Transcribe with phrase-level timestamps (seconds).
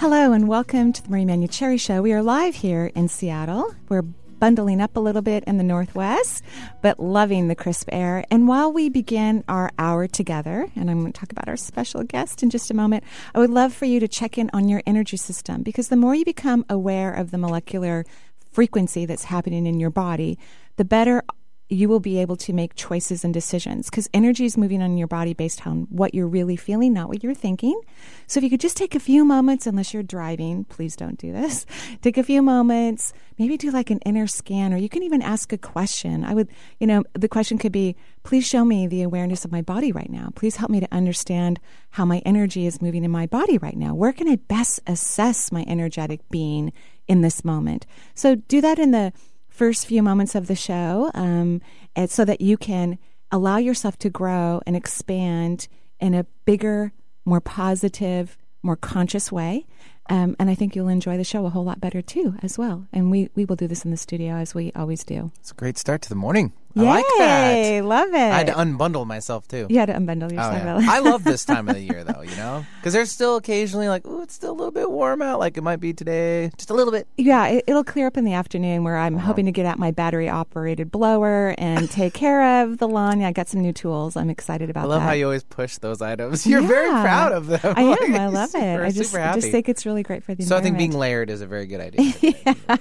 [0.00, 2.00] Hello and welcome to the Marie Manuchehri Show.
[2.00, 3.74] We are live here in Seattle.
[3.90, 6.42] We're bundling up a little bit in the Northwest,
[6.80, 8.24] but loving the crisp air.
[8.30, 12.02] And while we begin our hour together, and I'm going to talk about our special
[12.02, 13.04] guest in just a moment,
[13.34, 16.14] I would love for you to check in on your energy system because the more
[16.14, 18.06] you become aware of the molecular
[18.50, 20.38] frequency that's happening in your body,
[20.76, 21.22] the better
[21.70, 25.06] you will be able to make choices and decisions because energy is moving on your
[25.06, 27.80] body based on what you're really feeling, not what you're thinking.
[28.26, 31.32] So if you could just take a few moments, unless you're driving, please don't do
[31.32, 31.66] this.
[32.02, 35.52] Take a few moments, maybe do like an inner scan, or you can even ask
[35.52, 36.24] a question.
[36.24, 36.48] I would,
[36.80, 40.10] you know, the question could be, please show me the awareness of my body right
[40.10, 40.30] now.
[40.34, 43.94] Please help me to understand how my energy is moving in my body right now.
[43.94, 46.72] Where can I best assess my energetic being
[47.06, 47.86] in this moment?
[48.14, 49.12] So do that in the
[49.60, 51.60] first few moments of the show um,
[52.06, 52.98] so that you can
[53.30, 55.68] allow yourself to grow and expand
[56.00, 56.94] in a bigger,
[57.26, 59.66] more positive, more conscious way.
[60.08, 62.86] Um, and I think you'll enjoy the show a whole lot better too, as well.
[62.90, 65.30] And we, we will do this in the studio as we always do.
[65.40, 66.54] It's a great start to the morning.
[66.76, 67.84] I Yay, like that.
[67.84, 68.14] love it.
[68.16, 69.66] I had to unbundle myself too.
[69.68, 70.82] you had to unbundle Oh, yourself.
[70.84, 70.90] yeah.
[70.90, 72.64] I love this time of the year though, you know?
[72.76, 75.62] Because there's still occasionally like, ooh, it's still a little bit warm out, like it
[75.62, 76.50] might be today.
[76.56, 77.08] Just a little bit.
[77.16, 79.06] Yeah, it, it'll clear up in the afternoon where Uh-huh.
[79.06, 83.20] I'm hoping to get out my battery operated blower and take care of the lawn.
[83.20, 84.16] Yeah, I got some new tools.
[84.16, 84.86] I'm excited about that.
[84.86, 85.06] I love that.
[85.08, 86.46] how you always push those items.
[86.50, 87.60] You're very proud of them.
[87.64, 87.88] I am.
[87.90, 88.80] Like, I love it.
[88.80, 91.30] I just, super just think it's really great for the so I think being layered
[91.30, 92.12] is a very good idea.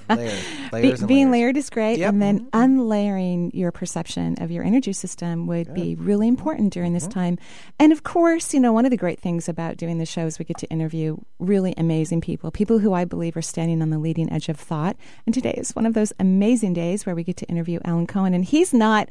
[0.10, 0.38] Layer,
[0.72, 1.32] Be- layers and being layers.
[1.32, 2.10] layered is great, Yep.
[2.14, 7.06] and then unlayering your perception of your energy system would be really important during Mm-hmm.
[7.06, 7.38] this time.
[7.80, 10.38] And of course, you know, one of the great things about doing the show is
[10.38, 14.00] we get to interview really amazing people, people who I believe are standing on the
[14.00, 14.96] leading edge of thought.
[15.26, 18.34] And today is one of those amazing days where we get to interview Alan Cohen,
[18.34, 19.08] and he's not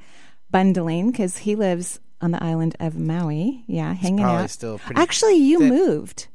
[0.50, 3.64] bundling because he lives on the island of Maui.
[3.66, 4.50] Yeah, hanging out.
[4.98, 6.26] Actually, you moved.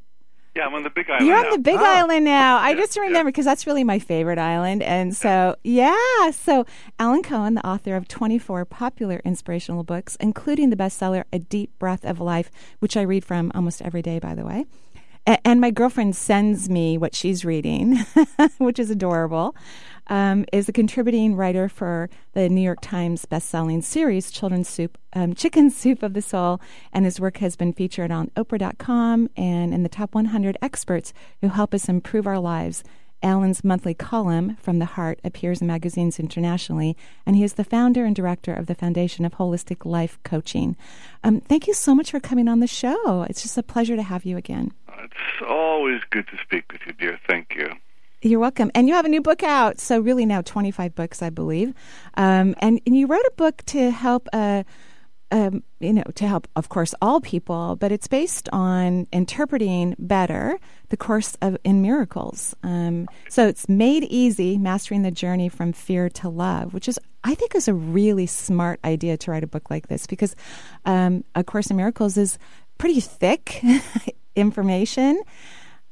[0.55, 1.25] Yeah, I'm on the Big Island.
[1.25, 1.45] You're now.
[1.45, 1.83] on the Big Oh.
[1.83, 2.57] Island now.
[2.59, 4.83] I Yeah, just remember because that's really my favorite island.
[4.83, 6.29] And so, yeah.
[6.31, 6.65] So,
[6.99, 12.05] Alan Cohen, the author of 24 popular inspirational books, including the bestseller A Deep Breath
[12.05, 14.65] of Life, which I read from almost every day, by the way.
[15.25, 17.97] A- And my girlfriend sends me what she's reading,
[18.59, 19.55] which is adorable.
[20.07, 25.33] Um, is a contributing writer for the New York Times best-selling series Children's Soup, um,
[25.35, 26.59] Chicken Soup of the Soul,
[26.91, 31.47] and his work has been featured on Oprah.com and in the top 100 experts who
[31.47, 32.83] help us improve our lives.
[33.23, 38.03] Alan's monthly column, From the Heart, appears in magazines internationally, and he is the founder
[38.03, 40.75] and director of the Foundation of Holistic Life Coaching.
[41.23, 43.23] Um, thank you so much for coming on the show.
[43.23, 44.73] It's just a pleasure to have you again.
[44.99, 47.19] It's always good to speak with you, dear.
[47.27, 47.69] Thank you.
[48.23, 48.71] You're welcome.
[48.73, 49.81] And you have a new book out.
[49.81, 51.73] So, really, now 25 books, I believe.
[52.15, 54.29] Um, and, and you wrote a book to help.
[54.31, 54.63] Uh,
[55.31, 60.59] um, you know, to help, of course, all people, but it's based on interpreting better
[60.89, 62.53] the course of in miracles.
[62.61, 67.33] Um, so it's made easy, mastering the journey from fear to love, which is, I
[67.33, 70.35] think, is a really smart idea to write a book like this because
[70.85, 72.37] um, a course in miracles is
[72.77, 73.63] pretty thick
[74.35, 75.19] information.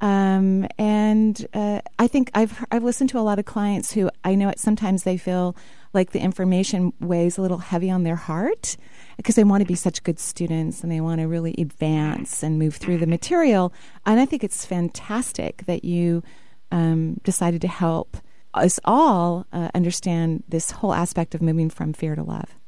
[0.02, 4.34] Um, and uh, I think I've I've listened to a lot of clients who I
[4.34, 5.56] know it sometimes they feel
[5.94, 8.76] like the information weighs a little heavy on their heart
[9.16, 12.58] because they want to be such good students and they want to really advance and
[12.58, 13.72] move through the material.
[14.04, 16.24] And I think it's fantastic that you
[16.72, 18.16] um, decided to help
[18.54, 22.58] us all uh, understand this whole aspect of moving from fear to love.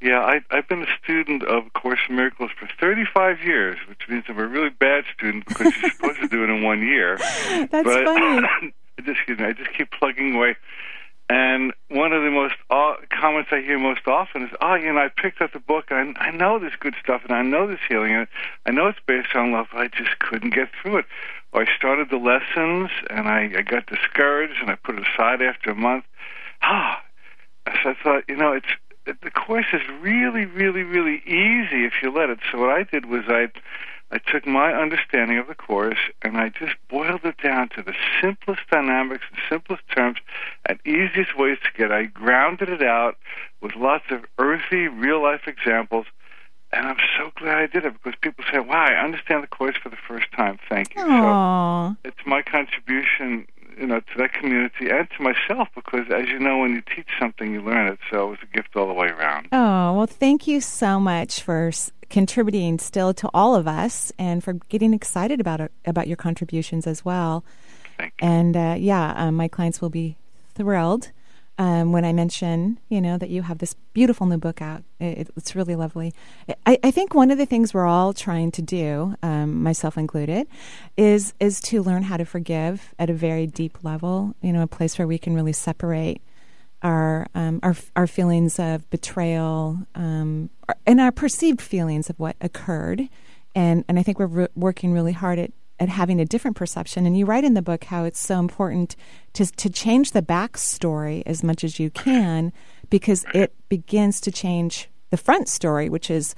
[0.00, 4.24] Yeah, I, I've been a student of Course in Miracles for 35 years, which means
[4.28, 7.16] I'm a really bad student because you're supposed to do it in one year.
[7.48, 8.46] That's but funny.
[8.98, 10.56] I just, excuse me, I just keep plugging away.
[11.30, 14.98] And one of the most uh, comments I hear most often is, "Oh, you know,
[14.98, 15.86] I picked up the book.
[15.90, 18.28] And I, I know there's good stuff, and I know there's healing, and
[18.64, 19.66] I know it's based on love.
[19.72, 21.04] But I just couldn't get through it.
[21.52, 25.42] Or I started the lessons, and I, I got discouraged, and I put it aside
[25.42, 26.04] after a month.
[26.62, 27.02] Ah,
[27.66, 28.66] so I thought, you know, it's
[29.22, 32.38] the course is really, really, really easy if you let it.
[32.50, 33.48] So what I did was I
[34.10, 37.94] I took my understanding of the course and I just boiled it down to the
[38.22, 40.18] simplest dynamics, the simplest terms,
[40.66, 41.92] and easiest ways to get.
[41.92, 43.18] I grounded it out
[43.60, 46.06] with lots of earthy, real life examples.
[46.72, 49.76] And I'm so glad I did it because people say, "Wow, I understand the course
[49.76, 51.02] for the first time." Thank you.
[51.02, 53.46] So it's my contribution
[53.78, 57.08] you know, to that community and to myself because, as you know, when you teach
[57.18, 57.98] something, you learn it.
[58.10, 59.48] So it was a gift all the way around.
[59.52, 61.70] Oh, well, thank you so much for
[62.08, 66.86] contributing still to all of us and for getting excited about it, about your contributions
[66.86, 67.44] as well.
[67.96, 68.28] Thank you.
[68.28, 70.16] And uh, yeah, um, my clients will be
[70.54, 71.10] thrilled
[71.58, 74.84] um, when I mention, you know, that you have this beautiful new book out.
[75.00, 76.14] It, it's really lovely.
[76.64, 80.46] I, I, think one of the things we're all trying to do, um, myself included,
[80.96, 84.34] is is to learn how to forgive at a very deep level.
[84.40, 86.22] You know, a place where we can really separate
[86.82, 90.50] our um, our our feelings of betrayal um,
[90.86, 93.08] and our perceived feelings of what occurred.
[93.56, 97.06] And and I think we're re- working really hard at at having a different perception.
[97.06, 98.96] And you write in the book how it's so important
[99.34, 102.52] to to change the backstory as much as you can
[102.90, 106.34] because it begins to change the front story, which is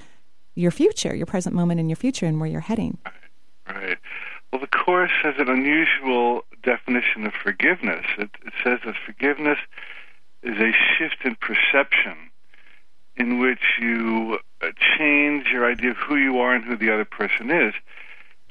[0.55, 2.99] your future, your present moment, and your future, and where you're heading.
[3.69, 3.99] Right.
[4.53, 8.05] Well, the course has an unusual definition of forgiveness.
[8.19, 9.59] It, it says that forgiveness
[10.43, 12.31] is a shift in perception
[13.17, 17.05] in which you uh, change your idea of who you are and who the other
[17.05, 17.75] person is.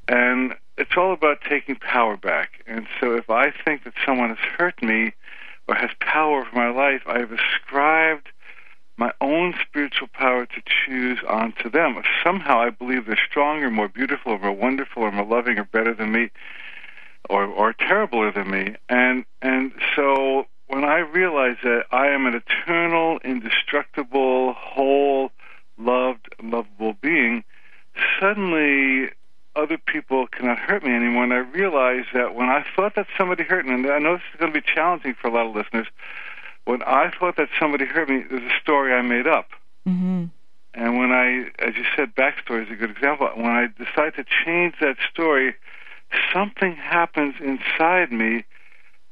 [0.07, 2.63] And it's all about taking power back.
[2.65, 5.13] And so if I think that someone has hurt me
[5.67, 8.29] or has power over my life, I have ascribed
[8.97, 11.97] my own spiritual power to choose onto them.
[11.97, 15.65] If somehow I believe they're stronger, more beautiful, or more wonderful, or more loving, or
[15.65, 16.31] better than me,
[17.29, 18.75] or or terribler than me.
[18.89, 25.31] And and so when I realize that I am an eternal, indestructible, whole,
[25.77, 27.43] loved, lovable being,
[28.19, 29.11] suddenly
[29.59, 31.23] other people cannot hurt me anymore.
[31.23, 34.23] And I realized that when I thought that somebody hurt me, and I know this
[34.33, 35.87] is going to be challenging for a lot of listeners,
[36.65, 39.49] when I thought that somebody hurt me, there's a story I made up.
[39.87, 40.25] Mm-hmm.
[40.75, 43.27] And when I, as you said, backstory is a good example.
[43.35, 45.55] When I decide to change that story,
[46.31, 48.45] something happens inside me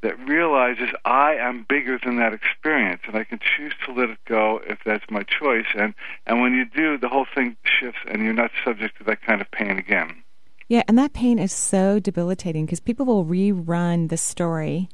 [0.01, 4.19] that realizes I am bigger than that experience, and I can choose to let it
[4.25, 5.65] go if that's my choice.
[5.75, 5.94] And
[6.27, 9.41] and when you do, the whole thing shifts, and you're not subject to that kind
[9.41, 10.23] of pain again.
[10.67, 14.89] Yeah, and that pain is so debilitating because people will rerun the story.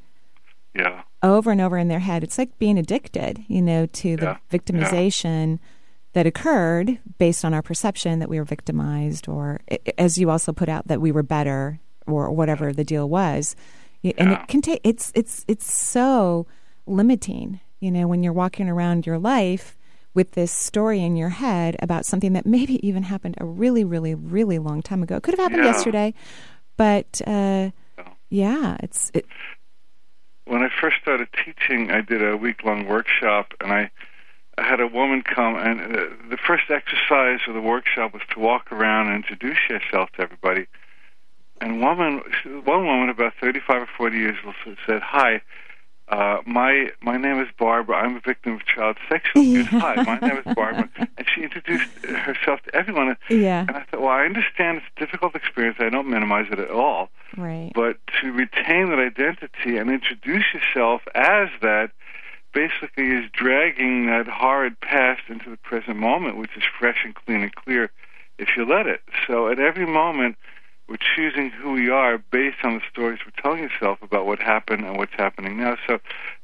[0.76, 1.04] Yeah.
[1.22, 2.24] Over and over in their head.
[2.24, 4.38] It's like being addicted, you know, to the yeah.
[4.52, 5.68] victimization yeah.
[6.14, 9.62] that occurred based on our perception that we were victimized, or
[9.98, 13.56] as you also put out, that we were better, or whatever the deal was.
[14.04, 14.82] And it can take.
[14.84, 16.46] It's it's it's so
[16.86, 19.78] limiting, you know, when you're walking around your life
[20.14, 24.16] with this story in your head about something that maybe even happened a really, really,
[24.16, 25.18] really long time ago.
[25.18, 25.72] It could have happened yeah.
[25.72, 26.14] yesterday,
[26.78, 27.72] but uh,
[28.30, 29.12] yeah, it's.
[29.14, 29.26] It,
[30.46, 33.92] when I first started teaching, I did a week long workshop, and I,
[34.58, 36.00] I had a woman come, and uh,
[36.30, 40.68] the first exercise of the workshop was to walk around and introduce yourself to everybody.
[41.62, 42.22] And woman,
[42.66, 44.56] one woman, about thirty-five or forty years old,
[44.86, 45.42] said, "Hi,
[46.10, 47.98] uh, my my name is Barbara.
[47.98, 49.72] I'm a victim of child sexual abuse.
[49.72, 49.80] Yeah.
[49.80, 50.90] Hi, my name is Barbara.
[51.18, 53.16] And she introduced herself to everyone.
[53.30, 53.62] Yeah.
[53.68, 55.78] And I thought, well, I understand it's a difficult experience.
[55.80, 57.10] I don't minimize it at all.
[57.38, 57.72] Right.
[57.74, 61.92] But to retain that identity and introduce yourself as that
[62.54, 67.42] basically is dragging that horrid past into the present moment, which is fresh and clean
[67.42, 67.92] and clear
[68.38, 69.02] if you let it.
[69.28, 70.38] So at every moment,
[70.88, 74.86] we're choosing who we are based on the stories we're telling ourselves about what happened
[74.86, 75.78] and what's happening now.
[75.88, 76.00] So,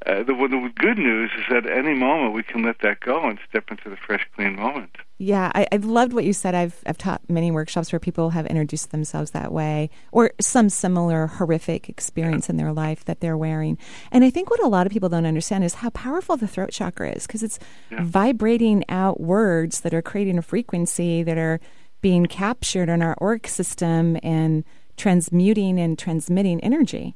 [0.06, 3.28] uh, the, the good news is that at any moment we can let that go
[3.28, 4.96] and step into the fresh, clean moment.
[5.18, 6.56] Yeah, I, have loved what you said.
[6.56, 11.28] I've I've taught many workshops where people have introduced themselves that way, or some similar
[11.28, 12.54] horrific experience yeah.
[12.54, 13.78] in their life that they're wearing.
[14.14, 16.72] And I think what a lot of people don't understand is how powerful the throat
[16.72, 17.60] chakra is, because it's
[17.92, 18.00] yeah.
[18.02, 21.60] vibrating out words that are creating a frequency that are
[22.02, 24.64] being captured in our org system and
[24.98, 27.16] transmuting and transmitting energy.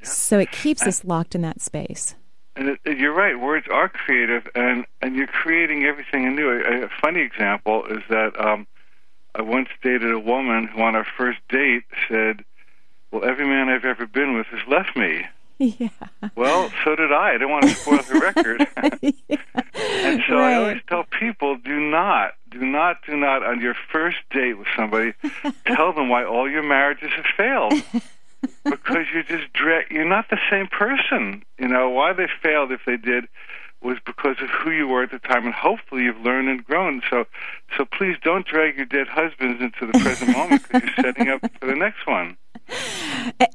[0.00, 0.08] Yeah.
[0.08, 2.14] So it keeps and, us locked in that space.
[2.56, 3.38] And it, it, you're right.
[3.38, 6.50] Words are creative, and and you're creating everything anew.
[6.50, 8.66] A, a funny example is that um,
[9.34, 12.44] I once dated a woman who, on our first date, said,
[13.10, 15.24] "Well, every man I've ever been with has left me."
[15.78, 15.88] Yeah.
[16.34, 17.30] Well, so did I.
[17.30, 18.66] I didn't want to spoil the record.
[19.00, 19.36] yeah.
[19.74, 20.52] and so right.
[20.52, 24.66] I always tell people do not, do not, do not, on your first date with
[24.76, 25.14] somebody,
[25.66, 27.74] tell them why all your marriages have failed.
[28.64, 31.44] because you're just dra- you're not the same person.
[31.58, 33.28] You know why they failed if they did
[33.84, 37.02] was because of who you were at the time, and hopefully you've learned and grown.
[37.10, 37.26] So,
[37.76, 41.40] so please don't drag your dead husbands into the present moment because you're setting up
[41.60, 42.36] for the next one.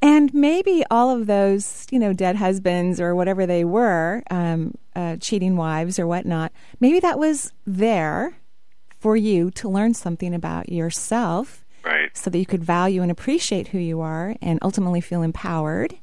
[0.01, 5.17] And maybe all of those, you know, dead husbands or whatever they were, um, uh,
[5.17, 8.38] cheating wives or whatnot, maybe that was there
[9.00, 11.63] for you to learn something about yourself.
[11.84, 12.15] Right.
[12.17, 15.96] So that you could value and appreciate who you are and ultimately feel empowered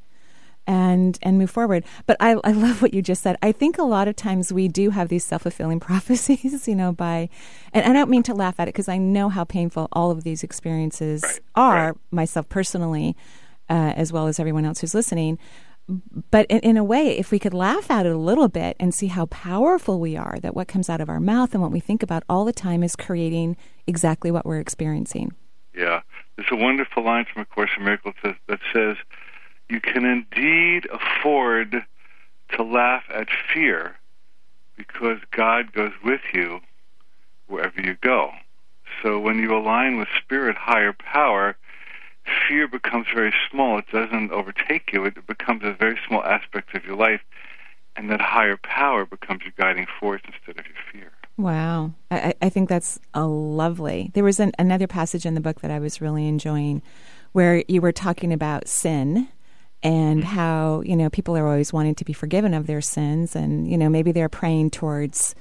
[0.67, 1.83] and and move forward.
[2.07, 3.37] But I, I love what you just said.
[3.41, 6.91] I think a lot of times we do have these self fulfilling prophecies, you know,
[6.91, 7.29] by
[7.73, 10.23] and I don't mean to laugh at it because I know how painful all of
[10.23, 11.95] these experiences Right, are right.
[12.11, 13.15] myself personally,
[13.69, 15.37] uh, as well as everyone else who's listening.
[16.31, 18.91] But in, in a way, if we could laugh at it a little bit and
[18.91, 21.79] see how powerful we are, that what comes out of our mouth and what we
[21.79, 23.55] think about all the time is creating
[23.85, 25.33] exactly what we're experiencing.
[25.77, 26.01] Yeah.
[26.37, 28.97] There's a wonderful line from A Course in Miracles that, that says,
[29.69, 31.83] You can indeed afford
[32.55, 33.97] to laugh at fear
[34.77, 36.59] because God goes with you
[37.47, 38.31] wherever you go.
[39.01, 41.57] So when you align with spirit, higher power,
[42.47, 43.79] fear becomes very small.
[43.79, 47.21] It doesn't overtake you, it becomes a very small aspect of your life.
[47.97, 51.11] And that higher power becomes your guiding force instead of your fear.
[51.37, 51.93] Wow.
[52.11, 54.11] I, I think that's a lovely.
[54.13, 56.81] There was an, another passage in the book that I was really enjoying
[57.31, 59.29] where you were talking about sin
[59.85, 63.35] and how, you know, people are always wanting to be forgiven of their sins.
[63.35, 65.35] And, you know, maybe they're praying towards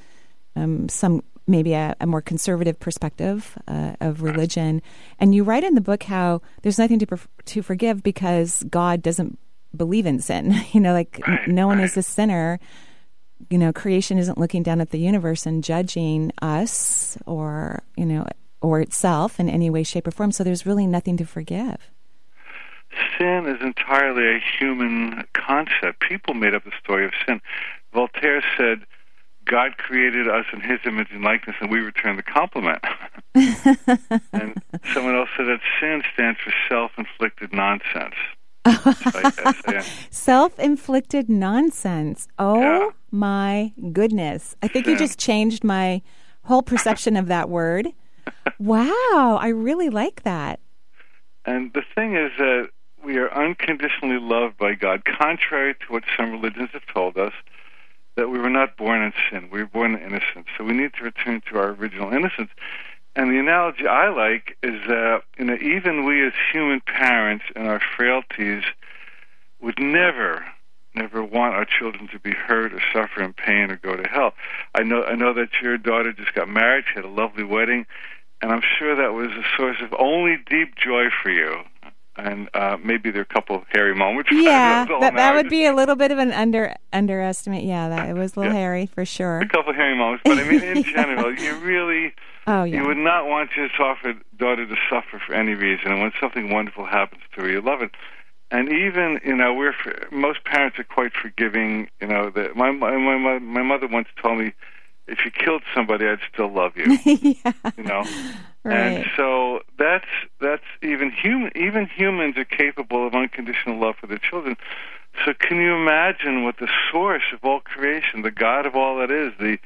[0.55, 4.83] um, some, maybe a, a more conservative perspective uh, of religion.
[5.19, 9.39] And you write in the book how there's nothing to, to forgive because God doesn't
[9.75, 10.55] believe in sin.
[10.73, 11.85] You know, like Right, no one right.
[11.85, 12.61] is a sinner
[13.51, 18.27] you know, creation isn't looking down at the universe and judging us or, you know,
[18.63, 20.33] or itself in any way, shape, or form.
[20.33, 21.77] So there's really nothing to forgive.
[23.19, 26.01] Sin is entirely a human concept.
[26.01, 27.41] People made up the story of sin.
[27.93, 28.87] Voltaire said,
[29.47, 32.83] God created us in his image and likeness, and we return the compliment.
[33.35, 34.55] and
[34.95, 38.15] someone else said that sin stands for self inflicted nonsense.
[40.11, 42.29] Self inflicted nonsense.
[42.39, 42.89] Oh Yeah.
[43.11, 44.57] my goodness.
[44.63, 46.01] I think you just changed my
[46.45, 47.89] whole perception of that word.
[48.59, 49.39] Wow.
[49.39, 50.61] I really like that.
[51.45, 52.71] And the thing is that
[53.05, 57.33] we are unconditionally loved by God, contrary to what some religions have told us,
[58.17, 59.49] that we were not born in sin.
[59.51, 60.47] We were born in innocence.
[60.57, 62.51] So we need to return to our original innocence.
[63.17, 67.67] And the analogy I like is that you know, even we as human parents in
[67.67, 68.65] our frailties
[69.61, 70.45] would never,
[70.95, 74.35] never want our children to be hurt or suffer in pain or go to hell.
[74.75, 77.87] I know I know that your daughter just got married, she had a lovely wedding,
[78.43, 81.63] and I'm sure that was a source of only deep joy for you.
[82.17, 84.31] And uh, maybe there are a couple of hairy moments.
[84.33, 87.65] Yeah, that, that would be a little bit of an under underestimate.
[87.65, 88.59] Yeah, that it was a little Yeah.
[88.61, 89.41] hairy for sure.
[89.41, 92.15] a couple of hairy moments, but I mean, in general, you really
[92.47, 92.81] Oh yeah.
[92.83, 95.91] you would not want your daughter to suffer for any reason.
[95.91, 97.91] And when something wonderful happens to her, you love it.
[98.51, 99.75] And even you know, we're
[100.13, 101.89] most parents are quite forgiving.
[102.01, 104.53] You know, that my my my my mother once told me,
[105.07, 106.99] if you killed somebody, I'd still love you.
[107.05, 107.53] yeah.
[107.77, 108.05] You know.
[108.65, 108.75] Right.
[108.75, 110.09] And so that's
[110.41, 111.53] that's even human.
[111.55, 114.57] Even humans are capable of unconditional love for their children.
[115.25, 119.11] So can you imagine what the source of all creation, the God of all that
[119.11, 119.59] is, the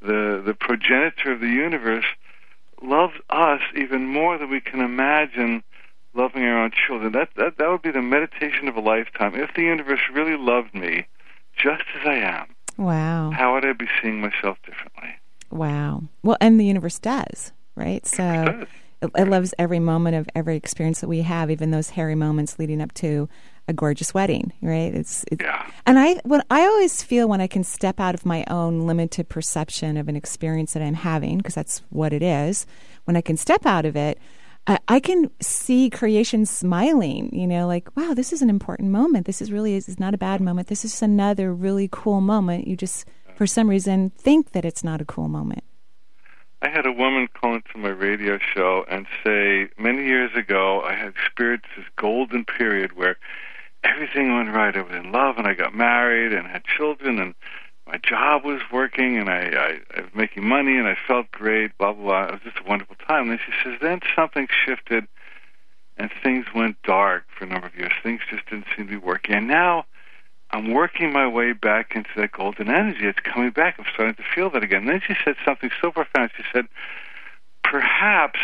[0.00, 2.06] the the progenitor of the universe,
[2.82, 5.62] loves us even more than we can imagine
[6.14, 7.12] loving our own children.
[7.12, 9.34] That that that would be the meditation of a lifetime.
[9.34, 11.06] If the universe really loved me,
[11.56, 13.30] just as I am, Wow.
[13.30, 15.14] how would I be seeing myself differently?
[15.50, 16.04] Wow.
[16.22, 18.04] Well, and the universe does, right?
[18.06, 18.68] So does.
[19.02, 22.58] it, it loves every moment of every experience that we have, even those hairy moments
[22.58, 23.28] leading up to
[23.68, 24.94] a gorgeous wedding, right?
[24.94, 25.66] It's, it's Yeah.
[25.86, 29.28] and I when I always feel when I can step out of my own limited
[29.28, 32.66] perception of an experience that I'm having, because that's what it is.
[33.04, 34.18] When I can step out of it,
[34.66, 37.30] I, I can see creation smiling.
[37.32, 39.26] You know, like wow, this is an important moment.
[39.26, 40.68] This is really this is not a bad moment.
[40.68, 42.66] This is another really cool moment.
[42.66, 43.06] You just
[43.36, 45.64] for some reason think that it's not a cool moment.
[46.62, 50.94] I had a woman call into my radio show and say, many years ago, I
[50.94, 53.18] had experienced this golden period where
[53.84, 54.74] everything went right.
[54.74, 57.34] I was in love and I got married and had children and
[57.86, 61.76] my job was working and I, I, I was making money and I felt great,
[61.78, 62.24] blah, blah, blah.
[62.24, 63.30] It was just a wonderful time.
[63.30, 65.06] And then she says, then something shifted
[65.96, 67.92] and things went dark for a number of years.
[68.02, 69.36] Things just didn't seem to be working.
[69.36, 69.86] And now
[70.50, 73.06] I'm working my way back into that golden energy.
[73.06, 73.76] It's coming back.
[73.78, 74.82] I'm starting to feel that again.
[74.82, 76.30] And then she said something so profound.
[76.36, 76.66] She said,
[77.62, 78.40] perhaps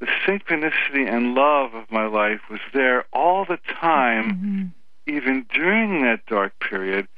[0.00, 5.16] the synchronicity and love of my life was there all the time, mm-hmm.
[5.16, 7.08] even during that dark period,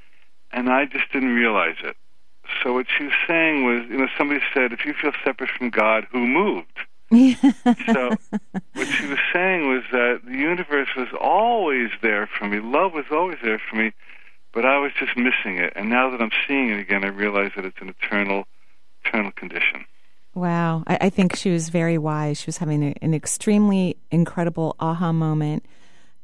[0.52, 1.96] and I just didn't realize it.
[2.62, 5.70] So what she was saying was, you know, somebody said, if you feel separate from
[5.70, 6.78] God, who moved?
[7.12, 8.16] so
[8.74, 12.60] what she was saying was that the universe was always there for me.
[12.60, 13.92] Love was always there for me,
[14.52, 15.72] but I was just missing it.
[15.74, 18.44] And now that I'm seeing it again, I realize that it's an eternal,
[19.04, 19.84] eternal condition.
[20.34, 20.84] Wow.
[20.86, 22.40] I, I think she was very wise.
[22.40, 25.66] She was having a, an extremely incredible aha moment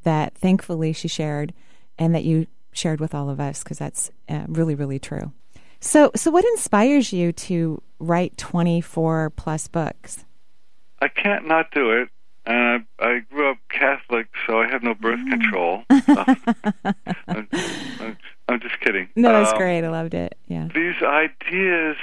[0.04, 1.52] that thankfully she shared.
[1.98, 5.32] and that you shared with all of us because that's uh, really, really true.
[5.80, 10.24] So, so what inspires you to write 24 plus books?
[11.00, 12.08] I can't not do it.
[12.46, 15.30] And I, I grew up Catholic, so I have no birth Mm.
[15.30, 15.82] control.
[17.26, 17.48] I'm,
[18.00, 18.16] I'm,
[18.48, 19.08] I'm just kidding.
[19.16, 19.84] No, that's Um, great.
[19.84, 20.38] I loved it.
[20.46, 20.68] Yeah.
[20.72, 21.96] these ideas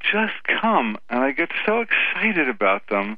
[0.00, 3.16] just come, and I get so excited about them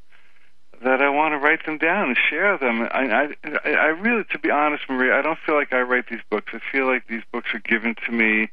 [0.82, 2.82] that I want to write them down and share them.
[2.82, 6.20] I, I, I really, to be honest, Marie, I don't feel like I write these
[6.30, 6.52] books.
[6.54, 8.48] I feel like these books are given to me,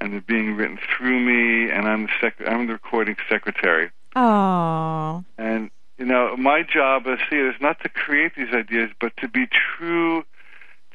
[0.00, 3.90] and they're being written through me, and I'm the sec- I'm the recording secretary.
[4.16, 9.16] Oh, And you know, my job as see is not to create these ideas, but
[9.18, 10.24] to be true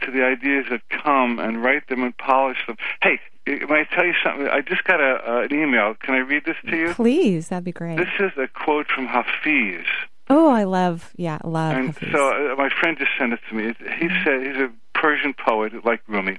[0.02, 2.78] to the ideas that come and write them and polish them.
[3.02, 4.48] Hey, may I tell you something?
[4.48, 5.96] I just got a, uh, an email.
[5.96, 6.94] Can I read this to you?
[6.94, 7.98] please, that'd be great.
[7.98, 9.86] This is a quote from Hafiz.
[10.30, 11.76] Oh, I love, yeah, love.
[11.76, 12.10] And Hafiz.
[12.12, 13.74] so uh, my friend just sent it to me.
[14.00, 16.38] He said he's a Persian poet like Rumi,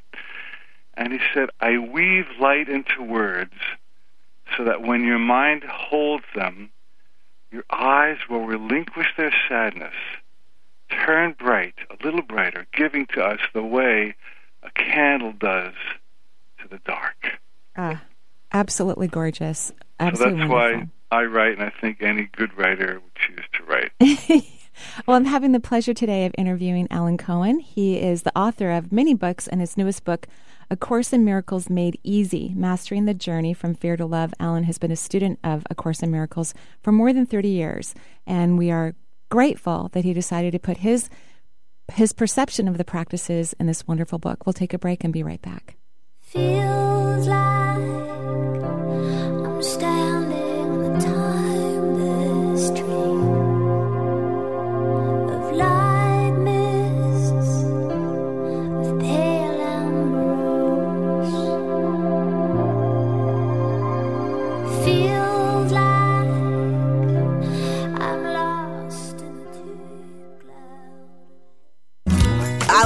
[0.94, 3.54] and he said, "I weave light into words,
[4.56, 6.70] so that when your mind holds them,
[7.50, 9.94] your eyes will relinquish their sadness,
[10.90, 14.14] turn bright, a little brighter, giving to us the way
[14.62, 15.74] a candle does
[16.62, 17.38] to the dark."
[17.76, 18.02] Ah,
[18.52, 19.68] absolutely gorgeous.
[19.68, 20.80] So Absolutely that's wonderful.
[20.80, 23.92] why I write, and I think any good writer would choose to write.
[25.06, 27.58] well, I'm having the pleasure today of interviewing Alan Cohen.
[27.58, 30.28] He is the author of many books, and his newest book,
[30.70, 34.32] A Course in Miracles Made Easy Mastering the Journey from Fear to Love.
[34.38, 37.94] Alan has been a student of A Course in Miracles for more than 30 years,
[38.26, 38.94] and we are
[39.30, 41.08] grateful that he decided to put his
[41.94, 44.46] his perception of the practices in this wonderful book.
[44.46, 45.76] We'll take a break and be right back.
[46.20, 47.59] Feels like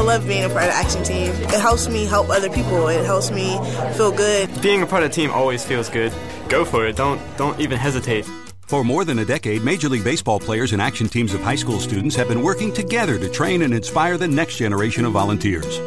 [0.04, 1.30] love being a part of the action team.
[1.30, 2.88] It helps me help other people.
[2.88, 3.58] It helps me
[3.96, 4.48] feel good.
[4.62, 6.12] Being a part of the team always feels good.
[6.48, 6.96] Go for it.
[6.96, 8.26] Don't don't even hesitate.
[8.66, 11.78] For more than a decade, Major League Baseball players and action teams of high school
[11.80, 15.80] students have been working together to train and inspire the next generation of volunteers.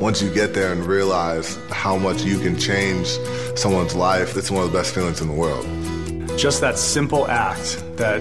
[0.00, 3.06] Once you get there and realize how much you can change
[3.54, 5.66] someone's life, it's one of the best feelings in the world.
[6.38, 8.20] just that simple act that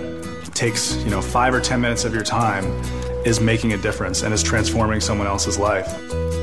[0.54, 2.66] takes you know five or ten minutes of your time
[3.26, 5.88] is making a difference and is transforming someone else's life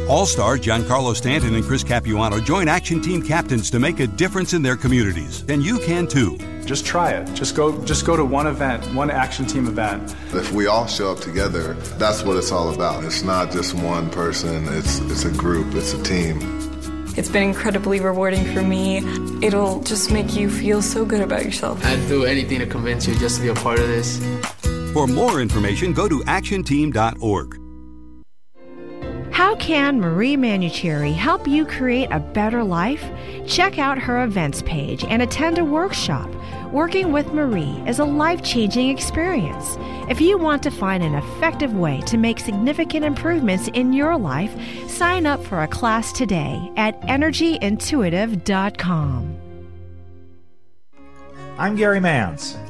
[0.08, 4.52] All star Giancarlo Stanton and Chris Capuano join action team captains to make a difference
[4.52, 5.44] in their communities.
[5.48, 6.38] And you can too.
[6.64, 10.52] just try it just go just go to one event one action team event If
[10.52, 13.04] we all show up together, that's what it's all about.
[13.04, 16.38] It's not just one person, it's, it's a group, it's a team.
[17.16, 18.98] It's been incredibly rewarding for me.
[19.44, 21.84] It'll just make you feel so good about yourself.
[21.84, 24.20] I'd do anything to convince you just to be a part of this.
[24.98, 27.60] For more information, go to actionteam.org.
[29.32, 33.08] How can Marie Manuchehri help you create a better life?
[33.46, 36.28] Check out her events page and attend a workshop.
[36.72, 39.76] Working with Marie is a life changing experience.
[40.10, 44.52] If you want to find an effective way to make significant improvements in your life,
[44.90, 49.36] sign up for a class today at energyintuitive.com.
[51.56, 52.56] I'm Gary Mance.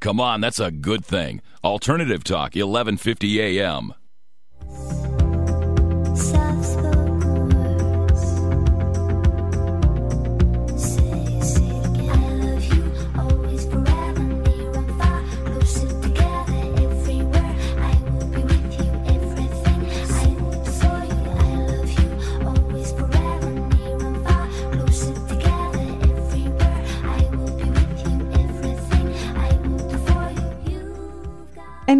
[0.00, 1.40] Come on, that's a good thing.
[1.64, 3.94] Alternative Talk, 1150 AM.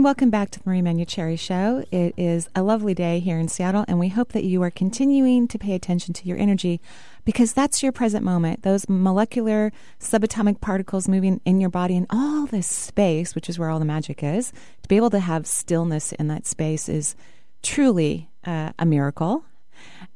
[0.08, 1.84] Welcome back to the Marie Manuchehri Show.
[1.90, 5.46] It is a lovely day here in Seattle, and we hope that you are continuing
[5.48, 6.80] to pay attention to your energy
[7.26, 8.62] because that's your present moment.
[8.62, 13.68] Those molecular subatomic particles moving in your body and all this space, which is where
[13.68, 17.14] all the magic is, to be able to have stillness in that space is
[17.62, 19.44] truly uh, a miracle.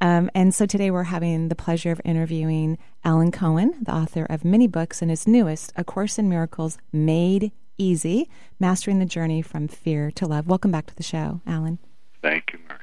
[0.00, 4.42] Um, and so today we're having the pleasure of interviewing Alan Cohen, the author of
[4.42, 7.52] many books and his newest, A Course in Miracles Made
[7.86, 8.28] Easy
[8.60, 10.46] Mastering the Journey from Fear to Love.
[10.46, 11.78] Welcome back to the show, Alan.
[12.22, 12.78] Thank you, Mary.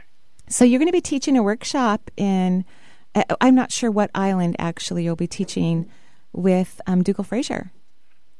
[0.50, 2.66] So you're going to be teaching a workshop in,
[3.16, 5.90] uh, I'm not sure what island actually you'll be teaching
[6.34, 7.72] with um, Dougal Fraser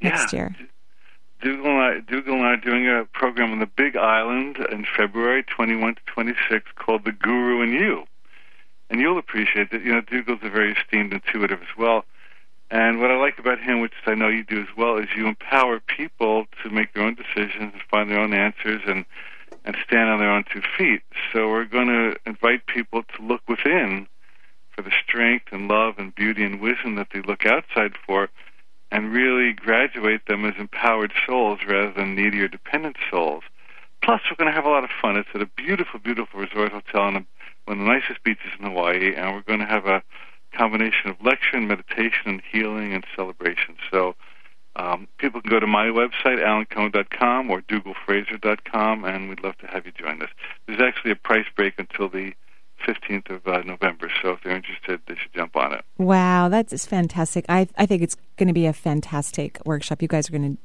[0.02, 0.38] next Yeah.
[0.38, 0.56] year.
[1.40, 4.84] Dougal and, I, Dougal and I are doing a program on the Big Island in
[4.84, 8.04] February 21 to 26 called The Guru and You.
[8.90, 12.04] And you'll appreciate that, you know, Dougal's a very esteemed intuitive as well.
[12.70, 15.26] And what I like about him, which I know you do as well, is you
[15.26, 19.04] empower people to make their own decisions and find their own answers and,
[19.64, 21.02] and stand on their own two feet.
[21.32, 24.06] So we're going to invite people to look within
[24.74, 28.28] for the strength and love and beauty and wisdom that they look outside for
[28.92, 33.42] and really graduate them as empowered souls rather than needy or dependent souls.
[34.02, 35.16] Plus, we're going to have a lot of fun.
[35.16, 37.26] It's at a beautiful, beautiful resort hotel on
[37.66, 40.02] one of the nicest beaches in Hawaii, and we're going to have a
[40.52, 43.76] combination of lecture and meditation and healing and celebration.
[43.90, 44.14] So
[44.76, 49.86] um, people can go to my website, alancohen.com or dougalfraser.com, and we'd love to have
[49.86, 50.30] you join us.
[50.66, 52.32] There's actually a price break until the
[52.86, 55.84] 15th of uh, November, so if they're interested, they should jump on it.
[55.98, 57.44] Wow, that's fantastic.
[57.48, 60.00] I I think it's going to be a fantastic workshop.
[60.00, 60.62] You guys are going to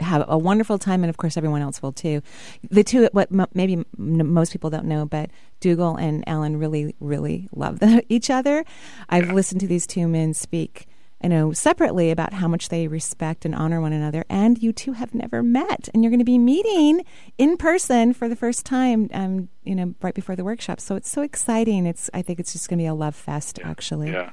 [0.00, 2.22] have a wonderful time, and of course, everyone else will too.
[2.70, 5.30] The two, what m- maybe m- most people don't know, but
[5.60, 8.64] Dougal and Alan really, really love the, each other.
[9.08, 10.86] I've listened to these two men speak.
[11.20, 14.92] You know, separately about how much they respect and honor one another, and you two
[14.92, 17.04] have never met, and you're going to be meeting
[17.38, 19.10] in person for the first time.
[19.12, 21.86] Um, you know, right before the workshop, so it's so exciting.
[21.86, 23.58] It's, I think, it's just going to be a love fest.
[23.64, 24.30] Actually, Yeah.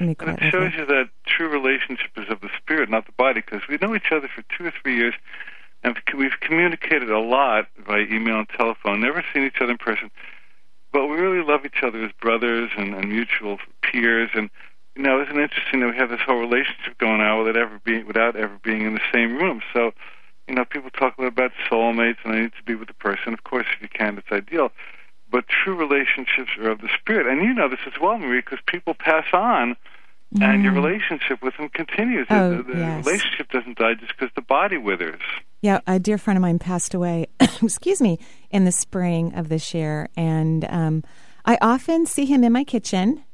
[0.00, 3.62] And it shows you that true relationship is of the spirit, not the body, because
[3.68, 5.14] we know each other for two or three years,
[5.82, 10.10] and we've communicated a lot by email and telephone, never seen each other in person,
[10.92, 14.30] but we really love each other as brothers and, and mutual peers.
[14.34, 14.50] And
[14.96, 17.80] you know, isn't it interesting that we have this whole relationship going on without ever
[17.84, 19.62] being without ever being in the same room?
[19.72, 19.92] So,
[20.48, 22.94] you know, people talk a lot about soulmates, and I need to be with the
[22.94, 23.32] person.
[23.32, 24.72] Of course, if you can, it's ideal.
[25.30, 28.58] But true relationships are of the spirit, and you know this as well, Marie, because
[28.66, 29.76] people pass on
[30.40, 32.26] and your relationship with them continues.
[32.28, 32.36] Mm.
[32.36, 33.04] Oh, the the yes.
[33.04, 35.20] relationship doesn't die just because the body withers.
[35.60, 38.18] Yeah, a dear friend of mine passed away, excuse me,
[38.50, 40.08] in the spring of this year.
[40.16, 41.04] And um,
[41.44, 43.24] I often see him in my kitchen,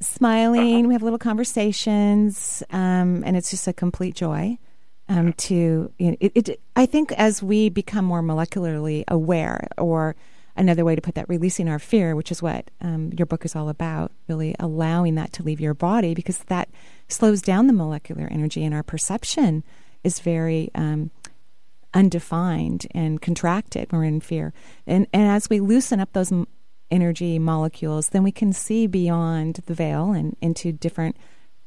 [0.00, 0.86] smiling.
[0.86, 4.58] We have little conversations, um, and it's just a complete joy.
[5.10, 10.16] Um, to you know, it, it, I think as we become more molecularly aware, or
[10.58, 13.54] another way to put that, releasing our fear, which is what um, your book is
[13.56, 16.68] all about, really allowing that to leave your body, because that
[17.08, 19.62] slows down the molecular energy, and our perception
[20.04, 21.10] is very um,
[21.94, 23.90] undefined and contracted.
[23.92, 24.52] We're in fear,
[24.86, 26.46] and and as we loosen up those m-
[26.90, 31.16] energy molecules, then we can see beyond the veil and into different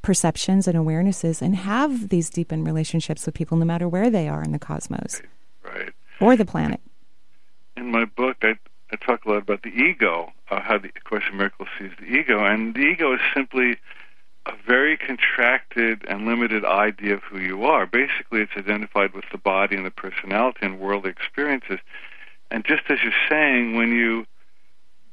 [0.01, 4.43] perceptions and awarenesses, and have these deepened relationships with people, no matter where they are
[4.43, 5.21] in the cosmos
[5.63, 5.89] Right.
[6.19, 6.81] or the planet.
[7.77, 8.55] In my book, I,
[8.91, 12.75] a lot about the ego, uh, how the Course in Miracles sees the ego, and
[12.75, 13.77] the ego is simply
[14.45, 17.85] a very contracted and limited idea of who you are.
[17.85, 21.79] Basically, it's identified with the body and the personality and worldly experiences.
[22.49, 24.25] And just as you're saying, when you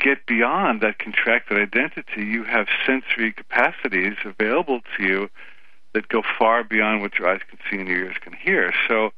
[0.01, 5.31] get beyond that contracted identity, you have sensory capacities available to you
[5.93, 8.73] that go far beyond what your eyes can see and your ears can hear.
[8.89, 9.11] So,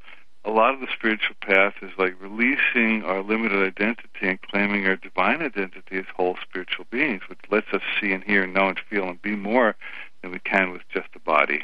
[0.43, 4.95] a lot of the spiritual path is like releasing our limited identity and claiming our
[4.95, 8.79] divine identity as whole spiritual beings, which lets us see and hear and know and
[8.89, 9.75] feel and be more
[10.21, 11.63] than we can with just the body.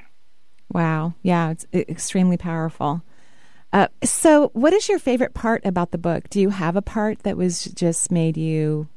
[0.72, 1.16] Wow.
[1.24, 3.02] Yeah, it's extremely powerful.
[3.74, 6.30] Uh, so, what is your favorite part about the book?
[6.30, 8.88] Do you have a part that was just made you,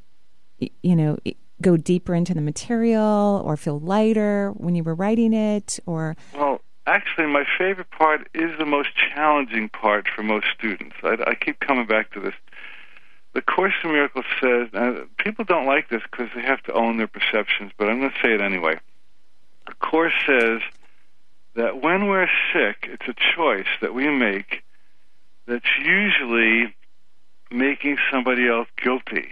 [0.59, 1.19] you know,
[1.61, 5.81] go deeper into the material or feel lighter when you were writing it?
[5.87, 6.61] Or, Well,
[6.95, 10.97] actually, my favorite part is the most challenging part for most students.
[11.03, 12.35] I, I keep coming back to this.
[13.33, 16.97] The Course in Miracles says, uh, people don't like this because they have to own
[16.97, 18.79] their perceptions, but I'm going to say it anyway.
[19.67, 20.61] The Course says
[21.55, 24.63] that when we're sick, it's a choice that we make
[25.47, 26.75] that's usually
[27.51, 29.29] making somebody else guilty.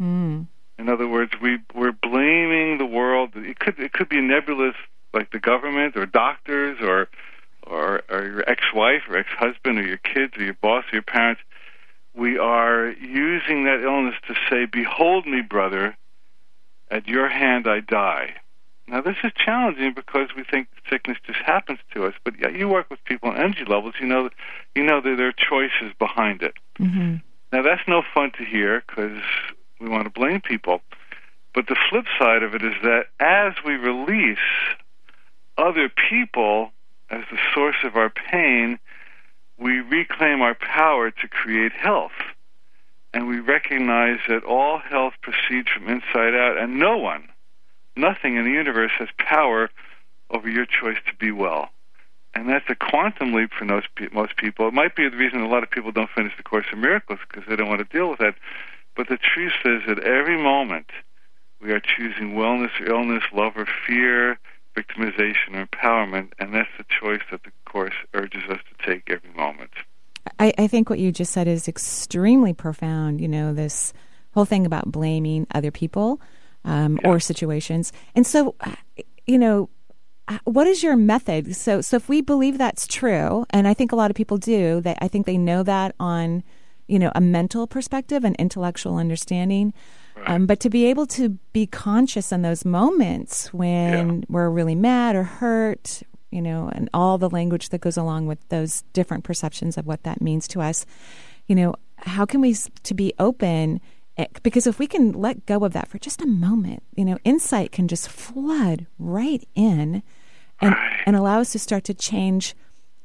[0.00, 0.46] mm,
[0.78, 3.30] In other words, we we're blaming the world.
[3.34, 4.76] It could it could be a nebulous,
[5.18, 7.08] like the government or doctors or
[7.66, 11.42] or, or your ex-wife or ex-husband or your kids or your boss or your parents.
[12.14, 15.96] We are using that illness to say, "Behold me, brother,
[16.90, 18.36] at your hand I die."
[18.86, 22.88] Now this is challenging because we think sickness just happens to us, but you work
[22.88, 23.94] with people on energy levels.
[24.00, 24.30] You know,
[24.74, 26.54] you know that there are choices behind it.
[26.78, 27.16] mm-hmm.
[27.52, 29.20] Now that's no fun to hear because
[29.80, 30.80] we want to blame people.
[31.54, 34.38] But the flip side of it is that as we release
[35.58, 36.70] other people
[37.10, 38.78] as the source of our pain,
[39.58, 42.12] we reclaim our power to create health.
[43.12, 47.28] And we recognize that all health proceeds from inside out, and no one,
[47.96, 49.70] nothing in the universe has power
[50.30, 51.70] over your choice to be well.
[52.34, 54.68] And that's a quantum leap for most, most people.
[54.68, 57.18] It might be the reason a lot of people don't finish the Course in Miracles
[57.26, 58.34] because they don't want to deal with that.
[58.94, 60.90] But the truth is that every moment
[61.60, 64.38] we are choosing wellness or illness, love or fear,
[64.80, 69.32] victimization or empowerment, and that's the choice that the Course urges us to take every
[69.34, 69.70] moment.
[70.38, 73.20] I, I think what you just said is extremely profound.
[73.20, 73.92] You know, this
[74.32, 76.20] whole thing about blaming other people
[76.64, 77.92] um, or situations.
[78.14, 78.54] And so,
[79.26, 79.68] you know,
[80.44, 81.56] what is your method?
[81.56, 84.80] So, so if we believe that's true, and I think a lot of people do,
[84.82, 86.42] that I think they know that on,
[86.86, 89.72] you know, a mental perspective and intellectual understanding.
[90.26, 95.16] Um, but to be able to be conscious in those moments when we're really mad
[95.16, 99.78] or hurt, you know, and all the language that goes along with those different perceptions
[99.78, 100.84] of what that means to us,
[101.46, 103.80] you know, how can we to be open?
[104.18, 107.16] eh, Because if we can let go of that for just a moment, you know,
[107.24, 110.02] insight can just flood right in,
[110.60, 110.74] and
[111.06, 112.54] and allow us to start to change,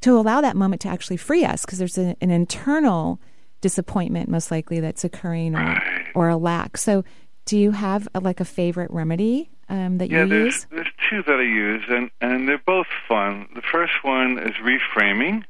[0.01, 3.21] to allow that moment to actually free us, because there's a, an internal
[3.63, 5.81] disappointment most likely that's occurring or,
[6.13, 6.77] or a lack.
[6.77, 7.03] So,
[7.45, 10.67] do you have a, like a favorite remedy um, that yeah, you there's use?
[10.69, 13.47] there's two that I use, and and they're both fun.
[13.55, 15.45] The first one is reframing,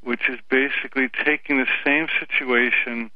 [0.00, 3.10] which is basically taking the same situation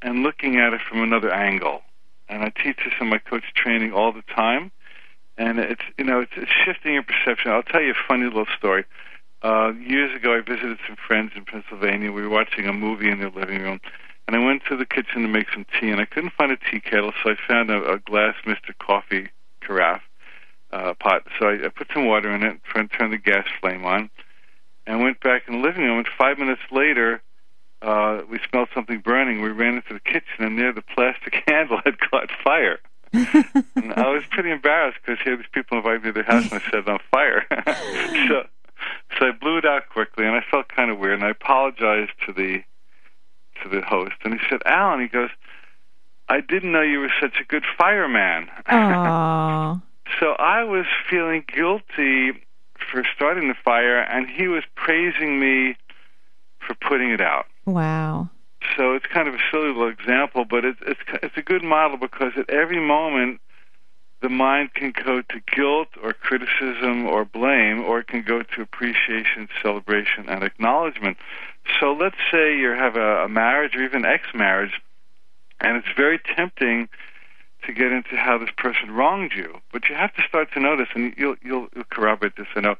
[0.00, 1.82] and looking at it from another angle.
[2.28, 4.70] And I teach this in my coach training all the time.
[5.36, 7.50] And it's you know it's, it's shifting your perception.
[7.50, 8.84] I'll tell you a funny little story.
[9.42, 12.10] Uh, years ago, I visited some friends in Pennsylvania.
[12.10, 13.80] We were watching a movie in their living room,
[14.26, 16.56] and I went to the kitchen to make some tea, and I couldn't find a
[16.56, 18.76] tea kettle, so I found a, a glass Mr.
[18.78, 19.28] Coffee
[19.60, 20.02] carafe
[20.72, 21.22] uh, pot.
[21.38, 24.10] So I, I put some water in it, turned, turned the gas flame on,
[24.86, 25.98] and went back in the living room.
[25.98, 27.22] And five minutes later,
[27.80, 29.40] uh, we smelled something burning.
[29.40, 32.80] We ran into the kitchen, and there the plastic handle had caught fire.
[33.12, 36.60] and I was pretty embarrassed because here these people invited me to their house and
[36.60, 37.46] I set it on fire.
[38.28, 38.46] so,
[39.18, 41.14] so I blew it out quickly, and I felt kind of weird.
[41.14, 42.62] And I apologized to the
[43.62, 45.30] to the host, and he said, "Alan," he goes,
[46.28, 49.82] "I didn't know you were such a good fireman." Aww.
[50.20, 52.32] So I was feeling guilty
[52.90, 55.76] for starting the fire, and he was praising me
[56.58, 57.46] for putting it out.
[57.66, 58.30] Wow.
[58.76, 61.96] So it's kind of a silly little example, but it's it's it's a good model
[61.96, 63.40] because at every moment
[64.20, 68.62] the mind can go to guilt or criticism or blame, or it can go to
[68.62, 71.16] appreciation, celebration, and acknowledgement.
[71.78, 74.80] So let's say you have a, a marriage or even ex-marriage,
[75.60, 76.88] and it's very tempting
[77.64, 80.88] to get into how this person wronged you, but you have to start to notice,
[80.94, 82.46] and you'll you'll, you'll corroborate this.
[82.54, 82.76] I know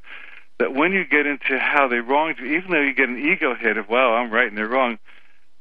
[0.57, 3.55] that when you get into how they wronged you, even though you get an ego
[3.55, 4.97] hit of "Well, I'm right and they're wrong,"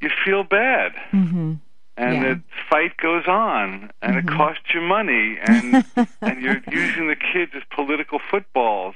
[0.01, 1.55] you feel bad, Mm-hmm.
[1.99, 2.35] And Yeah.
[2.35, 4.19] the fight goes on, and Mhm.
[4.21, 5.85] it costs you money, and
[6.23, 8.95] and you're using the kids as political footballs,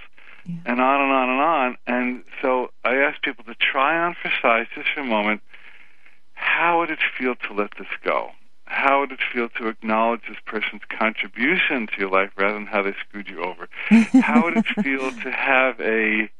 [0.66, 1.76] and on and on and on.
[1.86, 5.42] And so I ask people to try on for size just for a moment.
[6.34, 8.30] How would it feel to let this go?
[8.66, 12.82] How would it feel to acknowledge this person's contribution to your life rather than how
[12.82, 13.68] they screwed you over?
[14.22, 16.30] how would it feel to have a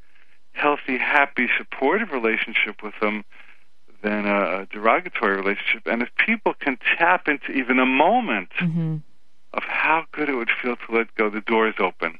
[0.53, 3.25] healthy, happy, supportive relationship with them
[4.03, 5.83] than a, derogatory relationship?
[5.87, 8.97] And if people can tap into even a moment Mm-hmm.
[9.55, 12.19] of how good it would feel to let go, the door is open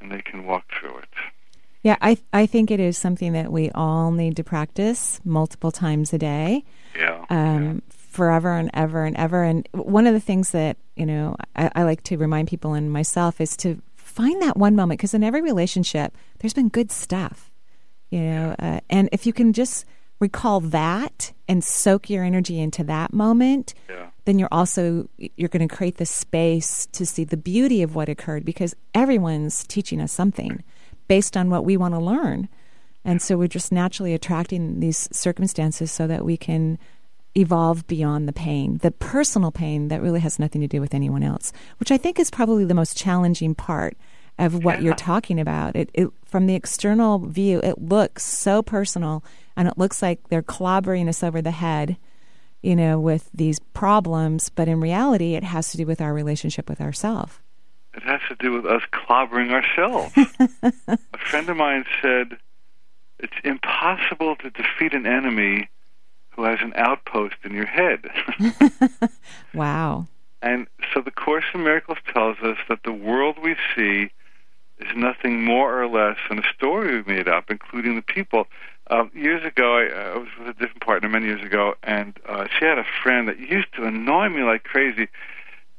[0.00, 1.08] and they can walk through it.
[1.82, 6.12] Yeah, I I think it is something that we all need to practice multiple times
[6.12, 6.64] a day.
[6.96, 7.24] Yeah.
[7.30, 9.44] Um, Forever and ever and ever.
[9.44, 12.90] And one of the things that, you know, I, I like to remind people and
[12.92, 17.52] myself is to find that one moment because in every relationship, there's been good stuff,
[18.10, 19.84] you know, uh, and if you can just
[20.20, 23.74] recall that and soak your energy into that moment,
[24.24, 28.08] then you're also you're going to create the space to see the beauty of what
[28.08, 30.62] occurred because everyone's teaching us something
[31.06, 32.48] based on what we want to learn.
[33.04, 36.78] And so we're just naturally attracting these circumstances so that we can
[37.34, 41.22] evolve beyond the pain, the personal pain that really has nothing to do with anyone
[41.22, 43.96] else, which I think is probably the most challenging part
[44.38, 45.74] of what you're talking about.
[45.74, 49.24] It, it from the external view, it looks so personal
[49.56, 51.96] and it looks like they're clobbering us over the head,
[52.62, 56.68] you know, with these problems, but in reality it has to do with our relationship
[56.68, 57.38] with ourselves.
[57.94, 60.14] It has to do with us clobbering ourselves.
[60.62, 62.36] a friend of mine said,
[63.18, 65.68] It's impossible to defeat an enemy
[66.30, 68.08] who has an outpost in your head.
[69.54, 70.06] Wow.
[70.42, 74.10] and so the Course in Miracles tells us that the world we see
[74.80, 78.46] is nothing more or less than a story we made up, including the people.
[78.90, 82.46] Um, years ago, I, I was with a different partner many years ago, and uh,
[82.58, 85.08] she had a friend that used to annoy me like crazy.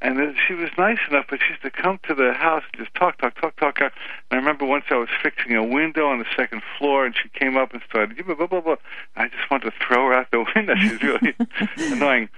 [0.01, 2.81] And then she was nice enough, but she used to come to the house and
[2.81, 3.81] just talk, talk, talk, talk.
[3.81, 3.91] And
[4.31, 7.57] I remember once I was fixing a window on the second floor, and she came
[7.57, 8.75] up and started blah blah blah blah.
[9.17, 10.75] I just wanted to throw her out the window.
[10.75, 11.35] She was really
[11.93, 12.29] annoying,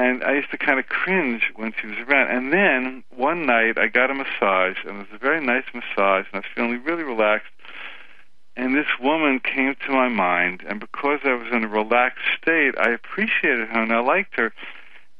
[0.00, 2.34] and I used to kind of cringe when she was around.
[2.34, 6.24] And then one night, I got a massage, and it was a very nice massage,
[6.24, 7.52] and I was feeling really relaxed.
[8.56, 12.76] And this woman came to my mind, and because I was in a relaxed state,
[12.78, 14.54] I appreciated her and I liked her.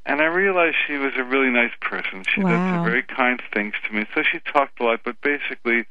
[0.06, 2.24] And I realized she was a really nice person.
[2.26, 4.06] She did some very kind things to me.
[4.14, 5.84] So she talked a lot, but basically,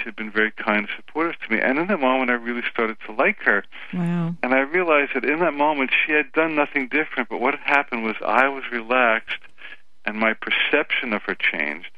[0.00, 1.60] she had been very kind and supportive to me.
[1.60, 3.64] And in that moment, I really started to like her.
[3.92, 4.34] Wow.
[4.42, 7.28] And I realized that in that moment, she had done nothing different.
[7.28, 9.40] But what had happened was I was relaxed,
[10.04, 11.90] and my perception of her changed,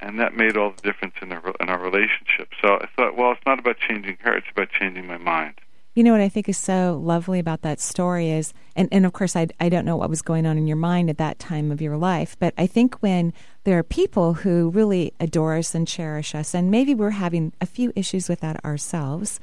[0.00, 2.48] and that made all the difference in our in our relationship.
[2.62, 5.54] So I thought, well, it's not about changing her; it's about changing my mind.
[5.94, 9.12] You know what I think is so lovely about that story is, and, and of
[9.12, 11.70] course, I, I don't know what was going on in your mind at that time
[11.70, 15.86] of your life, but I think when there are people who really adore us and
[15.86, 19.38] cherish us, and maybe we're having a few issues with that ourselves,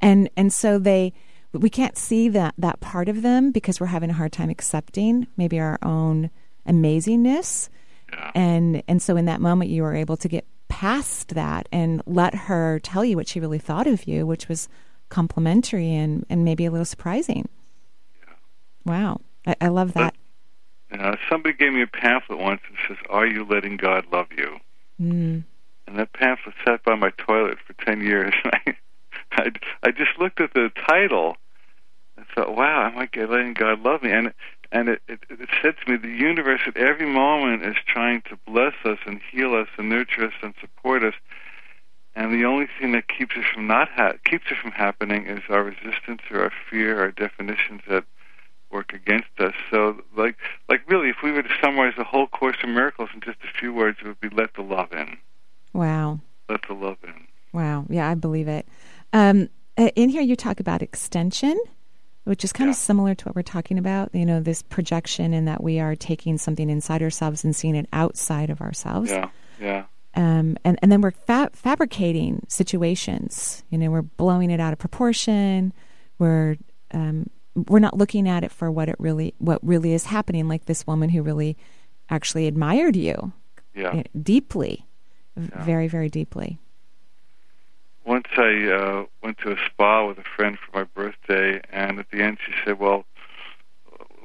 [0.00, 1.12] and and so they
[1.52, 5.26] we can't see that that part of them because we're having a hard time accepting
[5.36, 6.30] maybe our own
[6.66, 7.68] amazingness,
[8.34, 12.34] and and so in that moment you were able to get past that and let
[12.34, 14.66] her tell you what she really thought of you, which was
[15.10, 17.48] complimentary and, and maybe a little surprising.
[18.84, 19.20] Wow.
[19.46, 20.14] I, I love that.
[20.92, 24.58] Uh, somebody gave me a pamphlet once that says, "Are you letting God love you?"
[25.00, 25.44] Mm.
[25.86, 28.34] And that pamphlet sat by my toilet for ten years.
[28.44, 28.74] I,
[29.32, 29.50] I,
[29.84, 31.36] I just looked at the title
[32.16, 34.34] and thought, "Wow, am I letting God love me?" And
[34.72, 38.38] and it, it, it said to me, the universe at every moment is trying to
[38.46, 41.14] bless us and heal us and nurture us and support us.
[42.14, 45.40] And the only thing that keeps us from not ha- keeps it from happening is
[45.48, 48.04] our resistance or our fear, our definitions that
[48.70, 49.54] work against us.
[49.70, 50.36] So, like,
[50.68, 53.58] like really, if we were to summarize the whole Course of Miracles in just a
[53.58, 55.18] few words, it would be "Let the love in."
[55.72, 56.20] Wow.
[56.48, 57.26] Let the love in.
[57.52, 57.86] Wow.
[57.88, 58.66] Yeah, I believe it.
[59.12, 61.58] Um, uh, in here, you talk about extension,
[62.24, 64.14] which is kind of similar to what we're talking about.
[64.14, 67.88] You know, this projection, and that we are taking something inside ourselves and seeing it
[67.92, 69.10] outside of ourselves.
[69.10, 69.84] Yeah, yeah.
[70.14, 73.62] Um, and, and then we're fa- fabricating situations.
[73.70, 75.72] You know, we're blowing it out of proportion.
[76.18, 76.56] We're
[76.92, 80.48] um, we're not looking at it for what it really what really is happening.
[80.48, 81.56] Like this woman who really
[82.08, 83.32] actually admired you,
[83.74, 83.94] Yeah.
[83.98, 84.84] eh, deeply,
[85.36, 86.58] very very deeply.
[88.04, 92.10] Once I uh, went to a spa with a friend for my birthday, and at
[92.10, 93.04] the end she said, "Well,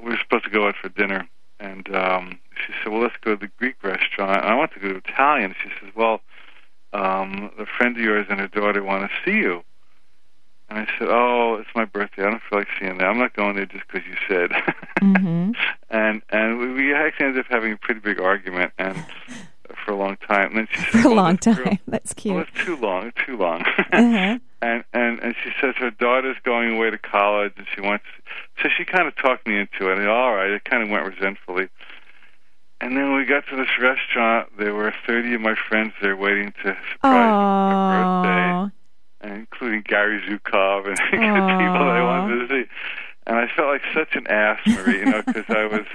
[0.02, 1.28] we were supposed to go out for dinner,"
[1.60, 4.80] and um, she said, "Well, let's go to the Greek restaurant." And I want to
[4.80, 5.54] go to Italian.
[5.62, 6.20] She says, "Well,
[6.92, 9.62] um, a friend of yours and her daughter want to see you."
[10.68, 12.22] And I said, "Oh, it's my birthday.
[12.24, 13.08] I don't feel like seeing them.
[13.08, 14.50] I'm not going there just because you said."
[15.00, 15.52] Mm-hmm.
[15.90, 18.96] and and we, we actually ended up having a pretty big argument, and
[19.84, 20.56] for a long time.
[20.56, 21.78] And then she said, For a "Well, long this girl- time.
[21.86, 22.48] That's well, cute.
[22.54, 23.06] it's too long.
[23.08, 23.64] It's too long.
[23.92, 24.38] Uh-huh.
[24.62, 28.04] and and and she says her daughter's going away to college, and she wants.
[28.62, 29.98] So she kind of talked me into it.
[29.98, 31.68] And all right, it kind of went resentfully.
[32.80, 36.52] And then we got to this restaurant, there were thirty of my friends there waiting
[36.62, 38.74] to surprise me for my birthday,
[39.22, 42.70] and including Gary Zukav and people that I wanted to see.
[43.26, 45.86] And I felt like such an ass, Marie, you know, because I was,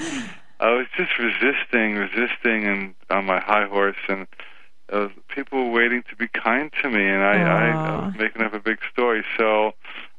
[0.59, 4.27] I was just resisting, resisting, and on my high horse, and
[4.91, 8.41] uh, people were waiting to be kind to me, and I, I, I was making
[8.41, 9.23] up a big story.
[9.37, 9.71] So,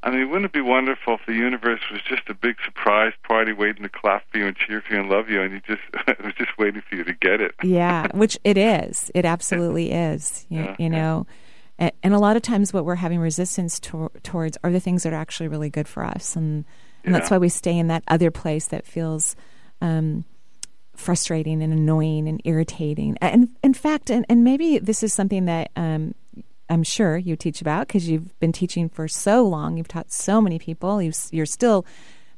[0.04, 3.52] I mean, wouldn't it be wonderful if the universe was just a big surprise party
[3.52, 5.82] waiting to clap for you and cheer for you and love you, and you just
[6.08, 7.54] it was just waiting for you to get it?
[7.62, 9.10] yeah, which it is.
[9.14, 10.44] It absolutely is.
[10.48, 11.26] You, Yeah, you know,
[11.78, 15.04] A- and a lot of times what we're having resistance to- towards are the things
[15.04, 16.64] that are actually really good for us, and
[17.04, 19.36] and that's why we stay in that other place that feels.
[19.80, 20.24] Um,
[20.94, 25.70] frustrating and annoying and irritating and in fact and, and maybe this is something that
[25.74, 26.14] um,
[26.72, 29.76] i'm sure you teach about because you've been teaching for so long.
[29.76, 31.02] You've taught so many people.
[31.02, 31.84] You've, you're still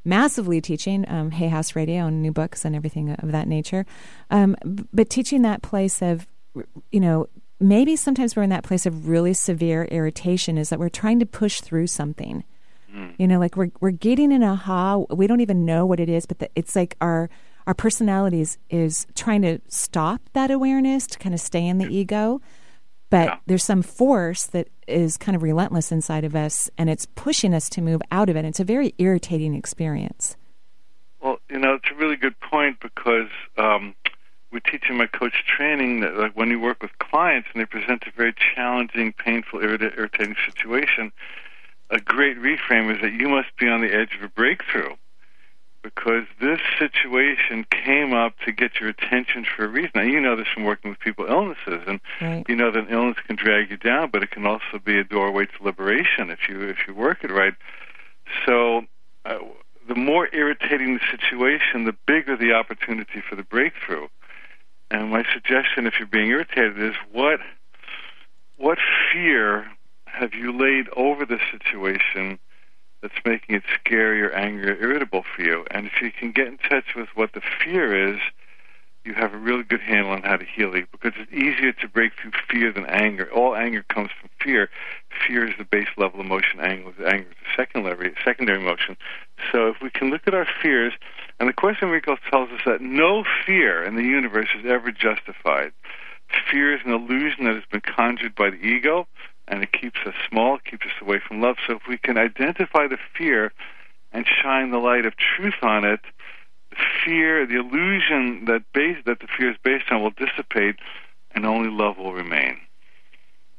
[0.04, 3.86] massively teaching um, hay house radio and new books and everything of that nature.
[4.30, 4.56] Um,
[4.92, 6.26] but teaching that place of
[6.90, 7.26] you know
[7.60, 11.26] maybe sometimes we're in that place of really severe irritation is that we're trying to
[11.26, 12.44] push through something.
[13.18, 16.26] You know like we're we're getting an aha we don't even know what it is
[16.26, 17.28] but the, it's like our
[17.66, 22.40] our personalities is trying to stop that awareness to kind of stay in the ego
[23.14, 27.54] but there's some force that is kind of relentless inside of us and it's pushing
[27.54, 28.44] us to move out of it.
[28.44, 30.36] It's a very irritating experience.
[31.22, 33.94] Well, you know, it's a really good point because um,
[34.50, 37.66] we teach in my coach training that like when you work with clients and they
[37.66, 41.12] present a very challenging, painful, irritating situation,
[41.90, 44.94] a great reframe is that you must be on the edge of a breakthrough
[45.84, 49.90] because this situation came up to get your attention for a reason.
[49.94, 52.44] Now, you know this from working with people illnesses, and Right.
[52.48, 55.44] you know that illness can drag you down, but it can also be a doorway
[55.44, 57.54] to liberation if you if you work it right.
[58.46, 58.86] So,
[59.26, 59.38] uh,
[59.86, 64.08] the more irritating the situation, the bigger the opportunity for the breakthrough.
[64.90, 67.40] And my suggestion, if you're being irritated, is what
[68.56, 68.78] what
[69.12, 69.66] fear
[70.06, 72.38] have you laid over the situation
[73.04, 75.66] that's making it scary or angry or irritable for you?
[75.70, 78.18] And if you can get in touch with what the fear is,
[79.04, 81.88] you have a really good handle on how to heal it because it's easier to
[81.88, 83.30] break through fear than anger.
[83.30, 84.70] All anger comes from fear.
[85.26, 86.60] Fear is the base level emotion.
[86.60, 88.96] Anger, is the secondary secondary emotion.
[89.52, 90.94] So if we can look at our fears,
[91.38, 94.90] and the Course in Miracles tells us that no fear in the universe is ever
[94.90, 95.72] justified.
[96.50, 99.06] Fear is an illusion that has been conjured by the ego,
[99.48, 101.56] and it keeps us small, it keeps us away from love.
[101.66, 103.52] So if we can identify the fear
[104.12, 106.00] and shine the light of truth on it,
[106.70, 110.76] the fear, the illusion that base that the fear is based on will dissipate,
[111.34, 112.58] and only love will remain.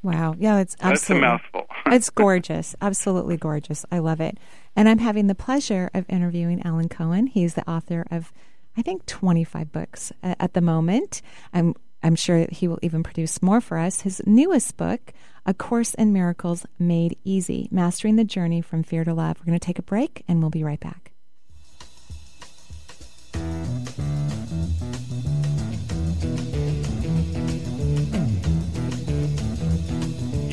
[0.02, 0.36] Wow.
[0.38, 1.28] Yeah, it's That's a absolutely.
[1.28, 1.68] mouthful.
[1.88, 2.76] it's gorgeous.
[2.80, 3.86] Absolutely gorgeous.
[3.92, 4.38] I love it.
[4.76, 7.26] And I'm having the pleasure of interviewing Alan Cohen.
[7.28, 8.32] He's the author of,
[8.78, 11.24] I think, 25 books at the moment.
[11.54, 11.74] I'm,
[12.06, 14.02] I'm sure he will even produce more for us.
[14.02, 15.12] His newest book,
[15.48, 19.40] A Course in Miracles Made Easy Mastering the Journey from Fear to Love.
[19.40, 21.14] We're going to take a break and we'll be right back.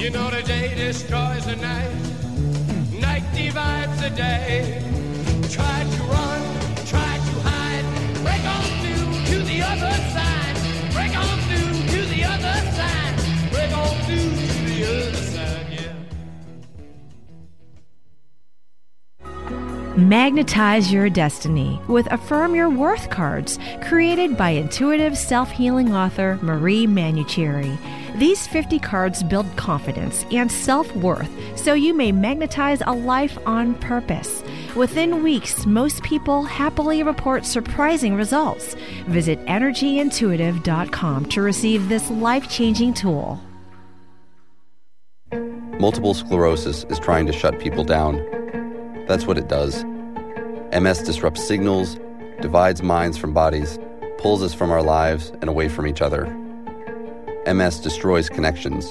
[0.01, 1.95] You know the day destroys the night,
[2.99, 4.83] night divides the day.
[5.51, 6.32] Try to run,
[19.97, 26.87] Magnetize your destiny with Affirm Your Worth cards created by intuitive self healing author Marie
[26.87, 27.77] Manuchehri.
[28.19, 31.29] These 50 cards build confidence and self worth
[31.59, 34.43] so you may magnetize a life on purpose.
[34.75, 38.75] Within weeks, most people happily report surprising results.
[39.09, 43.39] Visit energyintuitive.com to receive this life changing tool.
[45.79, 48.42] Multiple sclerosis is trying to shut people down.
[49.09, 49.85] That's what it does.
[50.73, 51.99] MS disrupts signals,
[52.41, 53.79] divides minds from bodies,
[54.19, 56.27] pulls us from our lives and away from each other.
[57.47, 58.91] MS destroys connections,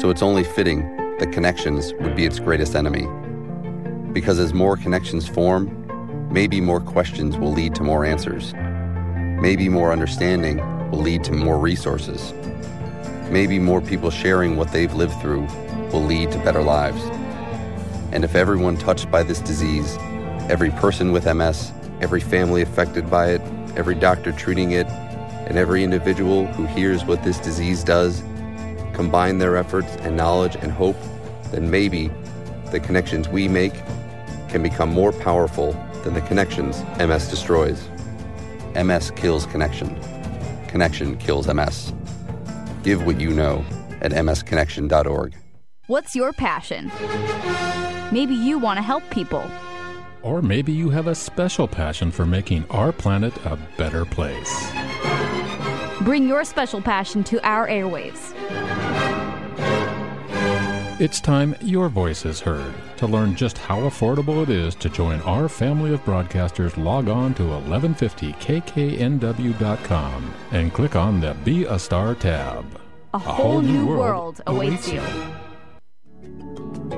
[0.00, 0.80] so it's only fitting
[1.18, 3.06] that connections would be its greatest enemy.
[4.12, 5.70] Because as more connections form,
[6.32, 8.54] maybe more questions will lead to more answers.
[9.40, 10.58] Maybe more understanding
[10.90, 12.32] will lead to more resources.
[13.30, 15.46] Maybe more people sharing what they've lived through
[15.92, 17.02] will lead to better lives.
[18.14, 19.96] And if everyone touched by this disease,
[20.48, 23.40] every person with MS, every family affected by it,
[23.76, 28.22] every doctor treating it, and every individual who hears what this disease does
[28.94, 30.96] combine their efforts and knowledge and hope,
[31.50, 32.08] then maybe
[32.70, 33.74] the connections we make
[34.48, 35.72] can become more powerful
[36.04, 37.88] than the connections MS destroys.
[38.76, 39.98] MS kills connection.
[40.68, 41.92] Connection kills MS.
[42.84, 43.64] Give what you know
[44.00, 45.34] at msconnection.org.
[45.88, 46.92] What's your passion?
[48.14, 49.42] Maybe you want to help people.
[50.22, 54.70] Or maybe you have a special passion for making our planet a better place.
[56.02, 58.32] Bring your special passion to our airwaves.
[61.00, 62.72] It's time your voice is heard.
[62.98, 67.34] To learn just how affordable it is to join our family of broadcasters, log on
[67.34, 72.64] to 1150kknw.com and click on the Be a Star tab.
[73.12, 75.02] A whole, new, world, awaits you.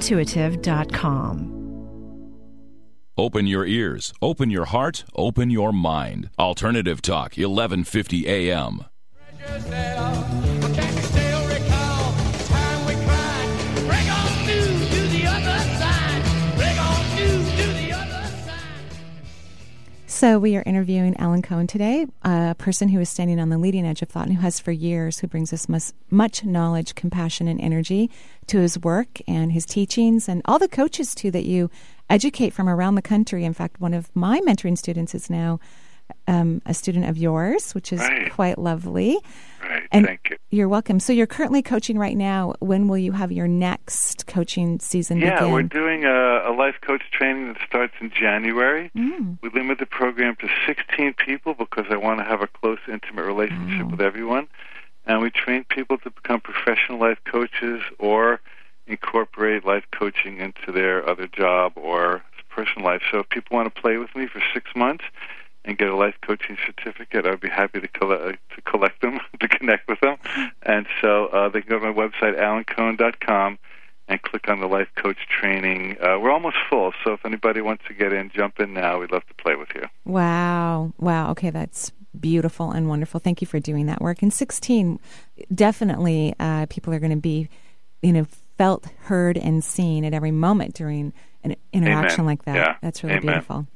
[0.00, 1.56] EnergyIntuitive.com.
[3.16, 6.30] Open your ears, open your heart, open your mind.
[6.38, 8.86] Alternative Talk, 1150 AM.
[20.20, 23.86] So we are interviewing Alan Cohen today, a person who is standing on the leading
[23.86, 27.48] edge of thought and who has for years, who brings us much, much knowledge, compassion,
[27.48, 28.10] and energy
[28.48, 31.70] to his work and his teachings, and all the coaches too that you
[32.10, 33.46] educate from around the country.
[33.46, 35.58] In fact, one of my mentoring students is now
[36.28, 38.30] um, a student of yours, which is Right.
[38.32, 39.18] quite lovely.
[39.62, 39.82] Right.
[39.92, 40.36] And Thank you.
[40.50, 40.98] You're welcome.
[41.00, 42.54] So you're currently coaching right now.
[42.60, 45.52] When will you have your next coaching season Yeah, begin?
[45.52, 48.90] we're doing a, a life coach training that starts in January.
[48.96, 49.38] Mm.
[49.42, 53.24] We limit the program to 16 people because I want to have a close, intimate
[53.26, 54.48] relationship with everyone.
[55.06, 58.40] And we train people to become professional life coaches or
[58.86, 63.02] incorporate life coaching into their other job or personal life.
[63.10, 65.04] So if people want to play with me for six months
[65.64, 69.48] and get a life coaching certificate, I'd be happy to collect to collect them, to
[69.48, 70.16] connect with them.
[70.62, 73.58] And so uh, they can go to my website, alancohen.com,
[74.08, 75.96] and click on the life coach training.
[76.00, 79.00] Uh, we're almost full, so if anybody wants to get in, jump in now.
[79.00, 79.84] We'd love to play with you.
[80.04, 80.92] Wow.
[80.98, 81.30] Wow.
[81.32, 83.20] Okay, that's beautiful and wonderful.
[83.20, 84.22] Thank you for doing that work.
[84.22, 84.98] And 16,
[85.54, 87.48] definitely uh, people are going to be,
[88.02, 88.26] you know,
[88.58, 91.12] felt, heard, and seen at every moment during
[91.44, 92.26] an interaction Amen.
[92.26, 92.56] like that.
[92.56, 92.76] Yeah.
[92.82, 93.26] That's really Amen.
[93.26, 93.66] beautiful.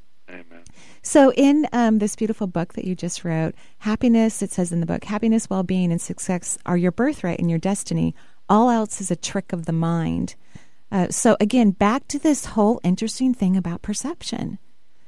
[1.04, 4.86] So, in um, this beautiful book that you just wrote, happiness, it says in the
[4.86, 8.14] book, happiness, well being, and success are your birthright and your destiny.
[8.48, 10.34] All else is a trick of the mind.
[10.90, 14.58] Uh, so, again, back to this whole interesting thing about perception.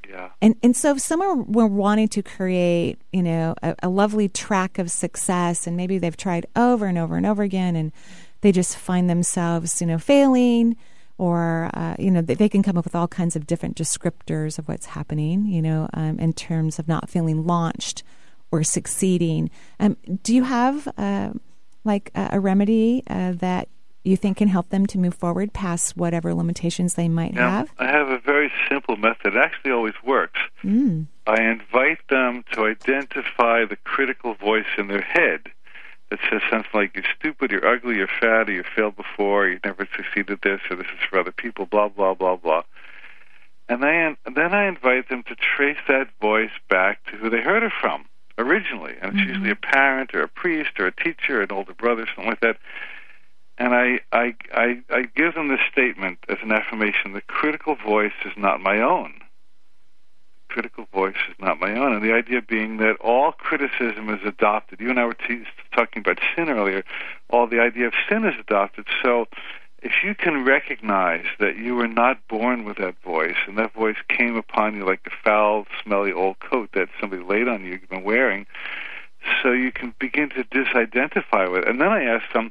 [0.06, 0.28] Yeah.
[0.42, 4.78] And and so if someone were wanting to create, you know, a, a lovely track
[4.78, 7.90] of success, and maybe they've tried over and over and over again, and
[8.42, 10.76] they just find themselves, you know, failing,
[11.18, 14.58] or uh, you know, they, they can come up with all kinds of different descriptors
[14.58, 18.02] of what's happening, you know, um, in terms of not feeling launched
[18.50, 19.50] or succeeding.
[19.80, 21.30] Um, do you have uh,
[21.84, 23.68] like a, a remedy uh, that
[24.04, 27.72] you think can help them to move forward past whatever limitations they might Now, have?
[27.78, 29.34] I have a very simple method.
[29.34, 30.38] It actually always works.
[30.62, 31.06] Mm.
[31.26, 35.40] I invite them to identify the critical voice in their head
[36.10, 39.58] that says something like, you're stupid, you're ugly, you're fat, or you failed before, you
[39.64, 42.62] never succeeded this, or this is for other people, blah, blah, blah, blah.
[43.68, 47.64] And then, then I invite them to trace that voice back to who they heard
[47.64, 48.04] it from
[48.38, 48.94] originally.
[49.00, 49.70] And it's usually a mm-hmm.
[49.72, 52.58] parent or a priest or a teacher, or an older brother, something like that.
[53.58, 58.12] And I, I, I, I give them this statement as an affirmation the critical voice
[58.24, 59.14] is not my own
[60.56, 61.92] critical voice is not my own.
[61.92, 64.80] And the idea being that all criticism is adopted.
[64.80, 65.44] You and I were te-
[65.74, 66.82] talking about sin earlier.
[67.28, 68.86] All the idea of sin is adopted.
[69.02, 69.26] So
[69.82, 73.98] if you can recognize that you were not born with that voice, and that voice
[74.08, 77.90] came upon you like a foul, smelly old coat that somebody laid on you, you've
[77.90, 78.46] been wearing,
[79.42, 81.68] so you can begin to disidentify with it.
[81.68, 82.50] And then I ask them,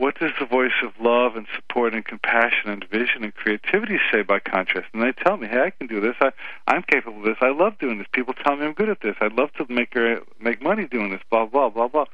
[0.00, 4.22] what does the voice of love and support and compassion and vision and creativity say
[4.22, 4.86] by contrast?
[4.94, 6.14] And they tell me, hey, I can do this.
[6.22, 6.30] I,
[6.66, 7.36] I'm capable of this.
[7.42, 8.06] I love doing this.
[8.10, 9.14] People tell me I'm good at this.
[9.20, 11.20] I'd love to make her, make money doing this.
[11.30, 12.06] Blah blah blah blah.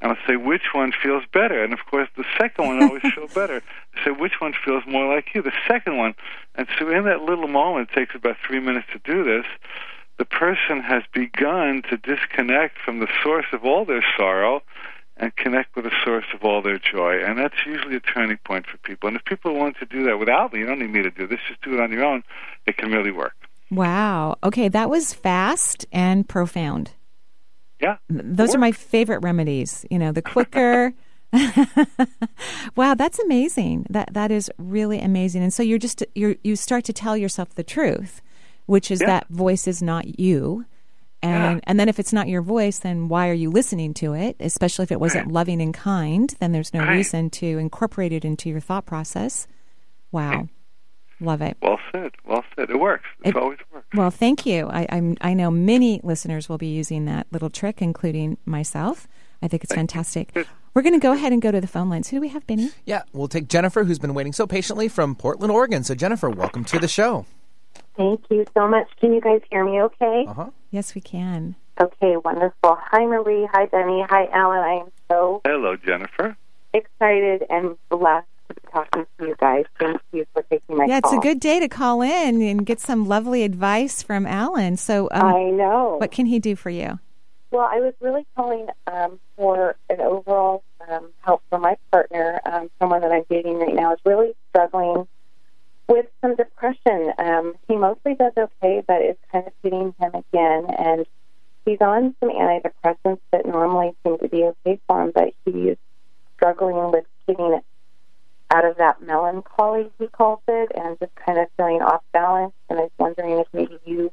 [0.00, 1.62] And I say, which one feels better?
[1.62, 3.62] And of course, the second one always feels better.
[3.94, 5.42] I say, which one feels more like you?
[5.42, 6.14] The second one.
[6.54, 9.44] And so, in that little moment, it takes about three minutes to do this.
[10.16, 14.62] The person has begun to disconnect from the source of all their sorrow
[15.20, 17.22] and connect with the source of all their joy.
[17.22, 19.06] And that's usually a turning point for people.
[19.06, 21.26] And if people want to do that without me, you don't need me to do
[21.28, 22.24] this, just do it on your own,
[22.66, 23.34] it can really work.
[23.70, 24.36] Wow.
[24.42, 26.92] Okay, that was fast and profound.
[27.80, 27.98] Yeah.
[28.08, 29.86] Those are my favorite remedies.
[29.90, 30.92] You know, the quicker.
[32.76, 33.86] wow, that's amazing.
[33.88, 35.42] That that is really amazing.
[35.42, 38.20] And so you're just you you start to tell yourself the truth,
[38.66, 39.06] which is Yeah.
[39.06, 40.64] that voice is not you.
[41.22, 44.36] And and then if it's not your voice, then why are you listening to it?
[44.40, 45.34] Especially if it wasn't Right.
[45.34, 46.94] loving and kind, then there's no Right.
[46.96, 49.46] reason to incorporate it into your thought process.
[50.12, 50.48] Wow.
[51.20, 51.58] Love it.
[51.60, 52.12] Well said.
[52.24, 52.70] Well said.
[52.70, 53.04] It works.
[53.24, 53.94] It's always worked.
[53.94, 54.68] Well, thank you.
[54.70, 59.06] I, I'm, I know many listeners will be using that little trick, including myself.
[59.42, 60.34] I think it's fantastic.
[60.72, 62.08] We're going to go ahead and go to the phone lines.
[62.08, 62.70] Who do we have, Benny?
[62.86, 65.84] Yeah, we'll take Jennifer, who's been waiting so patiently from Portland, Oregon.
[65.84, 67.26] So, Jennifer, welcome to the show.
[67.96, 68.88] Thank you so much.
[69.00, 70.24] Can you guys hear me okay?
[70.28, 70.50] Uh huh.
[70.70, 71.56] Yes, we can.
[71.80, 72.76] Okay, wonderful.
[72.78, 73.48] Hi, Marie.
[73.52, 74.04] Hi, Benny.
[74.08, 74.58] Hi, Alan.
[74.58, 76.36] I am so Hello, Jennifer.
[76.74, 79.64] excited and blessed to be talking to you guys.
[79.78, 82.80] Thank you for taking my yeah, it's a good day to call in and get
[82.80, 84.76] some lovely advice from Alan.
[84.76, 85.96] So, um, I know.
[85.98, 86.98] What can he do for you?
[87.50, 92.70] Well, I was really calling um, for an overall um, help for my partner, um,
[92.78, 95.08] someone that I'm dating right now, is really struggling
[95.90, 97.12] with some depression.
[97.18, 100.66] Um, he mostly does okay, but it's kind of hitting him again.
[100.78, 101.04] And
[101.66, 105.76] he's on some antidepressants that normally seem to be okay for him, but he's
[106.36, 107.60] struggling with getting
[108.52, 112.54] out of that melancholy, he calls it, and just kind of feeling off balance.
[112.68, 114.12] And I was wondering if maybe you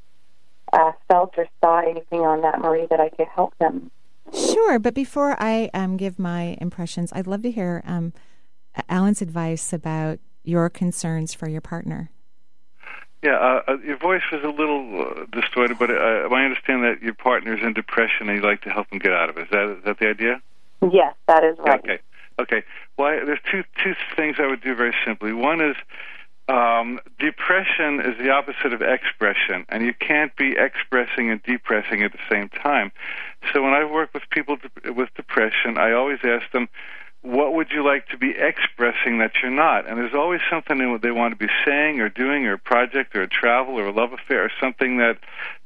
[0.74, 3.92] uh, felt or saw anything on that, Marie, that I could help them.
[4.34, 8.14] Sure, but before I um, give my impressions, I'd love to hear um,
[8.90, 12.10] Alan's advice about your concerns for your partner.
[13.24, 17.02] Yeah, uh, uh, your voice was a little uh, distorted, but uh, I understand that
[17.02, 19.44] your partner's in depression and you'd like to help him get out of it.
[19.44, 20.42] Is that, is that the idea?
[20.82, 21.80] Yes, that is right.
[21.80, 22.00] Okay.
[22.40, 22.64] Okay.
[22.98, 25.34] Well, I, there's two two things I would do very simply.
[25.34, 25.76] One is
[26.48, 32.12] um, depression is the opposite of expression, and you can't be expressing and depressing at
[32.12, 32.92] the same time.
[33.52, 36.70] So when I work with people de- with depression, I always ask them,
[37.28, 41.02] "What would you like to be expressing that you're not?" And there's always something that
[41.02, 43.92] they want to be saying or doing, or a project, or a travel, or a
[43.92, 45.18] love affair, or something that,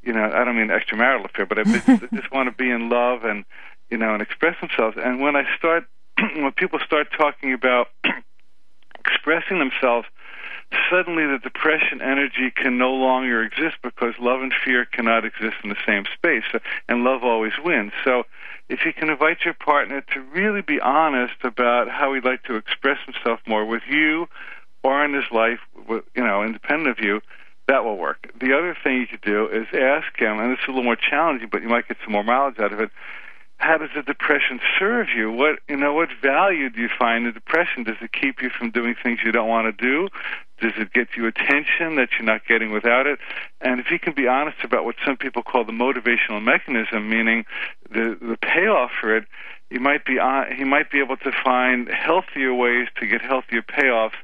[0.02, 2.90] you know, I don't mean extramarital affair, but I just, just want to be in
[2.90, 3.46] love and,
[3.90, 4.98] you know, and express themselves.
[5.00, 5.86] And when I start,
[6.18, 7.90] when people start talking about
[9.00, 10.08] expressing themselves
[10.90, 15.70] suddenly the depression energy can no longer exist because love and fear cannot exist in
[15.70, 16.46] the same space,
[16.88, 17.92] and love always wins.
[18.04, 18.24] So,
[18.72, 22.56] if you can invite your partner to really be honest about how he'd like to
[22.56, 24.28] express himself more with you
[24.82, 25.60] or in his life,
[25.90, 27.22] you know, independent of you,
[27.68, 28.32] that will work.
[28.40, 30.96] The other thing you could do is ask him, and this is a little more
[30.96, 32.92] challenging, but you might get some more mileage out of it
[33.62, 35.32] how does the depression serve you?
[35.32, 37.84] What you know, what value do you find in depression?
[37.84, 40.10] Does it keep you from doing things you don't want to do?
[40.60, 43.20] Does it get you attention that you're not getting without it?
[43.62, 47.46] And if you can be honest about what some people call the motivational mechanism, meaning
[47.90, 49.26] the the payoff for it,
[49.70, 53.22] you might be uh, on, he might be able to find healthier ways to get
[53.22, 54.18] healthier payoffs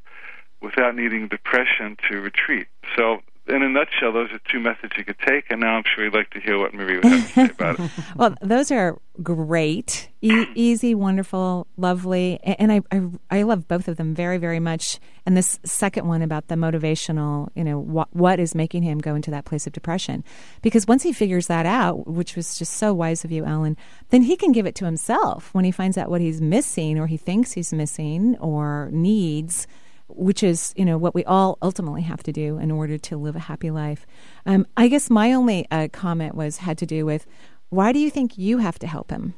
[0.62, 2.68] without needing depression to retreat.
[2.96, 6.04] So in a nutshell, those are two methods you could take, and now I'm sure
[6.04, 7.92] you'd like to hear what Marie would have to say about it.
[8.16, 13.98] well, those are great, e- easy, wonderful, lovely, and I, I I love both of
[13.98, 15.00] them very very much.
[15.26, 19.16] And this second one about the motivational, you know, what what is making him go
[19.16, 20.24] into that place of depression?
[20.62, 23.78] Because once he figures that out, which was just so wise of you, Alan,
[24.10, 27.08] then he can give it to himself when he finds out what he's missing or
[27.08, 29.68] he thinks he's missing or needs
[30.10, 33.36] which is you know what we all ultimately have to do in order to live
[33.36, 34.06] a happy life.
[34.46, 37.26] Um, I guess my only uh, comment was had to do with
[37.70, 39.34] why do you think you have to help him?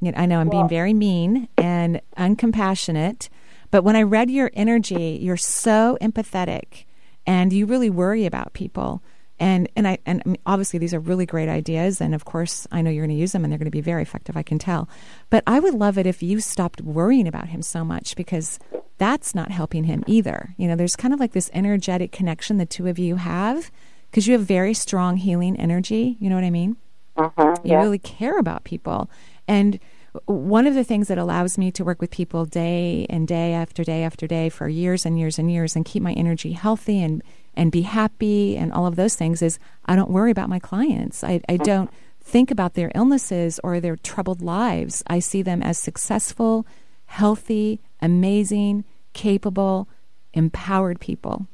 [0.00, 3.30] You know, I know I'm being very mean and uncompassionate,
[3.70, 6.84] but when I read your energy, you're so empathetic
[7.26, 9.02] and you really worry about people.
[9.40, 12.66] And and I and I mean, obviously these are really great ideas, and of course
[12.70, 14.36] I know you're going to use them, and they're going to be very effective.
[14.36, 14.88] I can tell.
[15.30, 18.58] But I would love it if you stopped worrying about him so much because
[18.98, 20.54] that's not helping him either.
[20.56, 23.72] You know, there's kind of like this energetic connection the two of you have
[24.10, 26.16] because you have very strong healing energy.
[26.20, 26.76] You know what I mean?
[27.16, 27.80] Uh-huh, you yeah.
[27.80, 29.10] really care about people,
[29.48, 29.80] and
[30.26, 33.82] one of the things that allows me to work with people day and day after
[33.82, 37.22] day after day for years and years and years and keep my energy healthy and
[37.56, 41.22] and be happy and all of those things is I don't worry about my clients.
[41.22, 41.90] I, I don't
[42.20, 45.02] think about their illnesses or their troubled lives.
[45.06, 46.66] I see them as successful,
[47.06, 49.88] healthy, amazing, capable,
[50.32, 51.46] empowered people.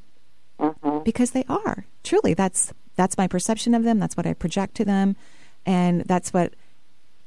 [0.59, 1.03] Mm-hmm.
[1.03, 1.85] Because they are.
[2.03, 5.15] Truly, that's that's my perception of them, that's what I project to them,
[5.65, 6.53] and that's what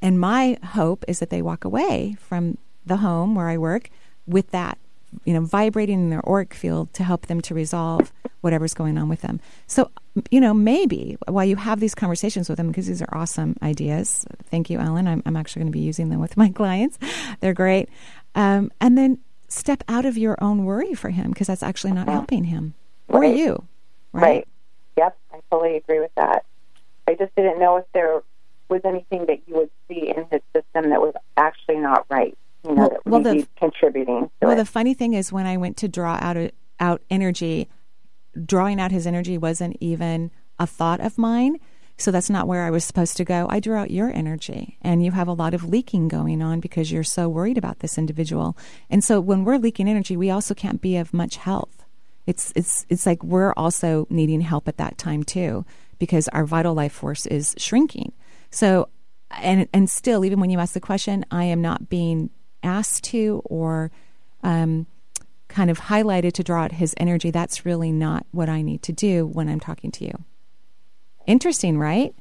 [0.00, 3.88] and my hope is that they walk away from the home where I work
[4.26, 4.78] with that
[5.24, 9.08] you know, vibrating in their auric field to help them to resolve whatever's going on
[9.08, 9.40] with them.
[9.66, 9.90] So,
[10.30, 14.26] you know, maybe while you have these conversations with them, because these are awesome ideas.
[14.50, 15.06] Thank you, Ellen.
[15.08, 16.98] I'm, I'm actually going to be using them with my clients.
[17.40, 17.88] They're great.
[18.34, 22.08] Um, and then step out of your own worry for him because that's actually not
[22.08, 22.74] helping him
[23.08, 23.36] or Right.
[23.36, 23.64] you.
[24.12, 24.22] Right?
[24.22, 24.48] Right.
[24.96, 26.44] Yep, I fully agree with that.
[27.08, 28.22] I just didn't know if there
[28.68, 32.36] was anything that you would see in his system that was actually not right.
[32.64, 34.56] You know, Well- that well, would the- be contributing Well, it.
[34.56, 36.50] the funny thing is, when I went to draw out a,
[36.80, 37.68] out energy,
[38.44, 41.58] drawing out his energy wasn't even a thought of mine.
[41.96, 43.46] So that's not where I was supposed to go.
[43.48, 46.90] I drew out your energy, and you have a lot of leaking going on because
[46.90, 48.56] you're so worried about this individual.
[48.90, 51.84] And so when we're leaking energy, we also can't be of much health.
[52.26, 55.64] It's it's it's like we're also needing help at that time too
[56.00, 58.12] because our vital life force is shrinking.
[58.50, 58.88] So
[59.30, 62.30] and and still, even when you ask the question, I am not being
[62.64, 63.90] asked to or
[64.42, 64.86] um,
[65.48, 67.30] kind of highlighted to draw out his energy.
[67.30, 70.24] That's really not what I need to do when I'm talking to you.
[71.26, 72.14] Interesting, right?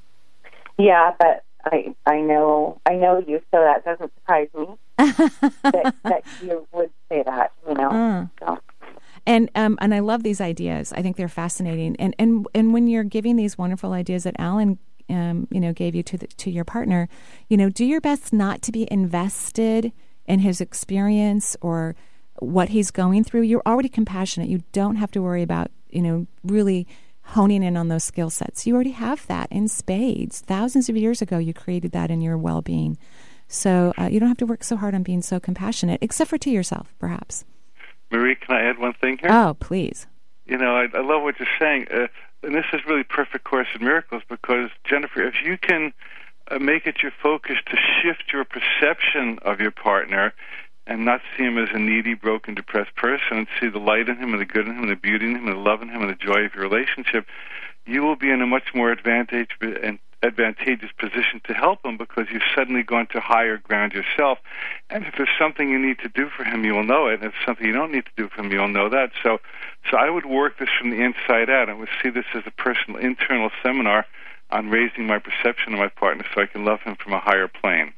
[0.78, 4.66] yeah, but I I know I know you, so that doesn't surprise me
[4.98, 7.52] that, that you would say that.
[7.68, 8.30] You know, Mm.
[8.40, 8.60] so.
[9.26, 10.92] And um, and I love these ideas.
[10.94, 11.96] I think they're fascinating.
[11.98, 14.78] And and and when you're giving these wonderful ideas that Alan,
[15.10, 17.08] um, you know, gave you to the, to your partner,
[17.50, 19.94] you know, do your best not to be invested
[20.26, 21.96] in his experience or
[22.40, 23.42] what he's going through.
[23.42, 24.50] You're already compassionate.
[24.50, 26.88] You don't have to worry about you know really
[27.28, 28.68] honing in on those skill sets.
[28.68, 30.42] You already have that in spades.
[30.42, 32.98] Thousands of years ago, you created that in your well being.
[33.48, 36.38] So uh, you don't have to work so hard on being so compassionate, except for
[36.40, 37.46] to yourself, perhaps.
[38.12, 39.32] Marie, can I add one thing here?
[39.32, 40.08] Oh, please.
[40.46, 42.08] You know, I, I love what you're saying, uh,
[42.42, 45.94] and this is really perfect Course in Miracles because Jennifer, if you can
[46.54, 50.34] Uh, make it your focus to shift your perception of your partner
[50.86, 54.18] and not see him as a needy, broken, depressed person, and see the light in
[54.18, 55.90] him, and the good in him, and the beauty in him, and the love in
[55.90, 57.26] him, and the joy of your relationship,
[57.86, 62.28] you will be in a much more advantage and advantageous position to help him because
[62.32, 64.40] you've suddenly gone to higher ground yourself.
[64.90, 67.22] And if there's something you need to do for him, you will know it.
[67.22, 69.12] And if something you don't need to do for him, you'll know that.
[69.22, 69.40] So,
[69.90, 71.70] so I would work this from the inside out.
[71.70, 74.06] I would see this as a personal internal seminar
[74.54, 77.48] on raising my perception of my partner so I can love him from a higher
[77.48, 77.94] plane.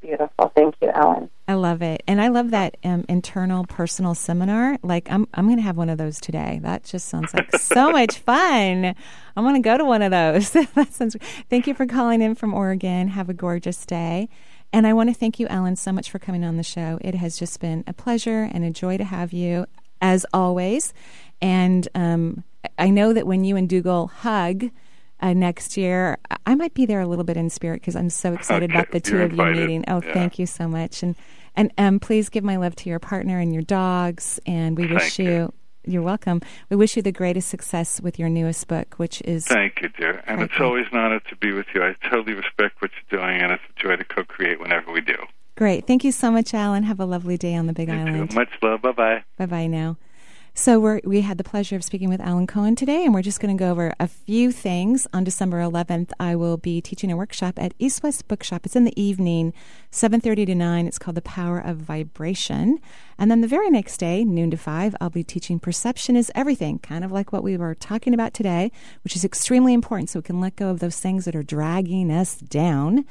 [0.00, 0.52] Beautiful.
[0.54, 1.28] Thank you, Ellen.
[1.48, 4.78] I love it, and I love that um, internal personal seminar.
[4.82, 6.60] Like I'm, I'm going to have one of those today.
[6.62, 8.94] That just sounds like so much fun.
[9.36, 10.50] I want to go to one of those.
[10.74, 11.16] that sounds.
[11.50, 13.08] Thank you for calling in from Oregon.
[13.08, 14.28] Have a gorgeous day,
[14.72, 16.98] and I want to thank you, Ellen, so much for coming on the show.
[17.00, 19.66] It has just been a pleasure and a joy to have you,
[20.00, 20.94] as always.
[21.42, 22.44] And um,
[22.78, 24.70] I know that when you and Dougal hug
[25.20, 26.18] uh, next year.
[26.46, 28.92] I might be there a little bit in spirit because I'm so excited Okay, about
[28.92, 29.84] the 2 you're of you meeting.
[29.88, 30.12] Oh, Yeah.
[30.12, 31.16] thank you so much, and
[31.56, 34.38] and um, please give my love to your partner and your dogs.
[34.46, 35.52] And we wish Thank you.
[35.84, 36.42] You're welcome.
[36.68, 40.22] We wish you the greatest success with your newest book, which is Thank you, dear.
[40.26, 41.82] And it's always an honor to be with you.
[41.82, 45.16] I totally respect what you're doing, and it's a joy to co-create whenever we do.
[45.56, 45.86] great.
[45.86, 46.82] Thank you so much, Alan.
[46.84, 48.34] Have a lovely day on the Big Island.
[48.34, 48.82] Much love.
[48.82, 49.24] Bye bye.
[49.38, 49.96] Bye bye now.
[50.58, 53.38] So we're, we had the pleasure of speaking with Alan Cohen today, and we're just
[53.38, 55.06] going to go over a few things.
[55.12, 58.66] On December 11th, I will be teaching a workshop at East West Bookshop.
[58.66, 59.54] It's in the evening,
[59.92, 60.88] 7:30 to 9.
[60.88, 62.80] It's called The Power of Vibration.
[63.20, 66.80] And then the very next day, noon to 5, I'll be teaching Perception is Everything,
[66.80, 68.72] kind of like what we were talking about today,
[69.04, 72.10] which is extremely important so we can let go of those things that are dragging
[72.10, 73.04] us down.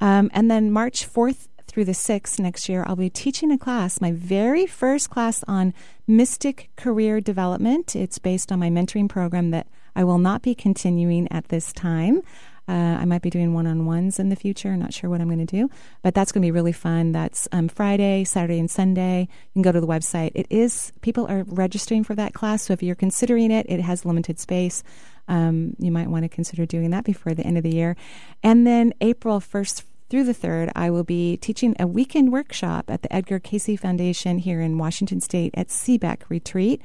[0.00, 1.46] Um, and then March 4th
[1.78, 5.72] through the 6th next year, I'll be teaching a class, my very first class on
[6.08, 7.94] mystic career development.
[7.94, 12.22] It's based on my mentoring program that I will not be continuing at this time.
[12.66, 14.76] Uh, I might be doing one on ones in the future.
[14.76, 15.70] Not sure what I'm going to do,
[16.02, 17.12] but that's going to be really fun.
[17.12, 19.28] That's um, Friday, Saturday, and Sunday.
[19.30, 20.32] You can go to the website.
[20.34, 22.64] It is, people are registering for that class.
[22.64, 24.82] So if you're considering it, it has limited space.
[25.28, 27.96] Um, you might want to consider doing that before the end of the year.
[28.42, 33.02] And then April 1st through the 3rd, I will be teaching a weekend workshop at
[33.02, 36.80] the Edgar Cayce Foundation here in Washington State at Seabeck Retreat.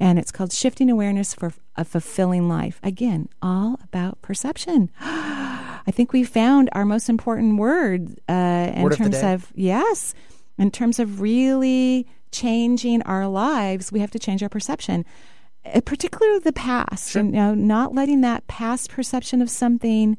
[0.00, 2.78] And it's called Shifting Awareness for a Fulfilling Life.
[2.84, 4.90] Again, all about perception.
[5.00, 9.32] I think we found our most important word uh, in Word terms day.
[9.32, 10.14] of, yes,
[10.56, 15.04] in terms of really changing our lives, we have to change our perception.
[15.64, 20.16] Uh, particularly the past, you know, not letting that past perception of something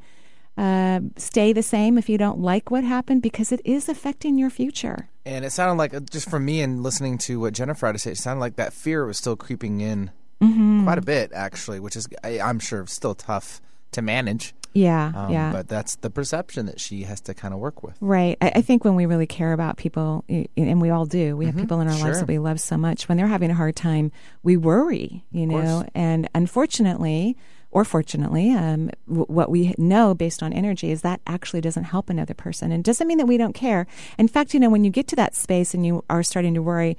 [0.60, 4.49] uh, stay the same if you don't like what happened because it is affecting your
[4.49, 5.10] future.
[5.26, 7.99] And it sounded like, uh, just from me and listening to what Jennifer had to
[7.99, 10.84] say, it sounded like that fear was still creeping in Mhm.
[10.84, 14.53] quite a bit, actually, which is, I, I'm sure, still tough to manage.
[14.74, 15.51] Yeah, Um, yeah.
[15.51, 17.95] But that's the perception that she has to kind of work with.
[18.01, 18.38] Right.
[18.39, 21.55] I, I think when we really care about people, and we all do, we have
[21.55, 21.62] Mhm.
[21.62, 23.10] people in our lives that we love so much.
[23.10, 24.12] When they're having a hard time,
[24.43, 25.86] we worry, you know.
[25.95, 27.36] And unfortunately,
[27.72, 32.09] or fortunately, um, w- what we know based on energy is that actually doesn't help
[32.09, 32.72] another person.
[32.72, 33.86] And doesn't mean that we don't care.
[34.17, 36.61] In fact, you know, when you get to that space and you are starting to
[36.61, 36.97] worry,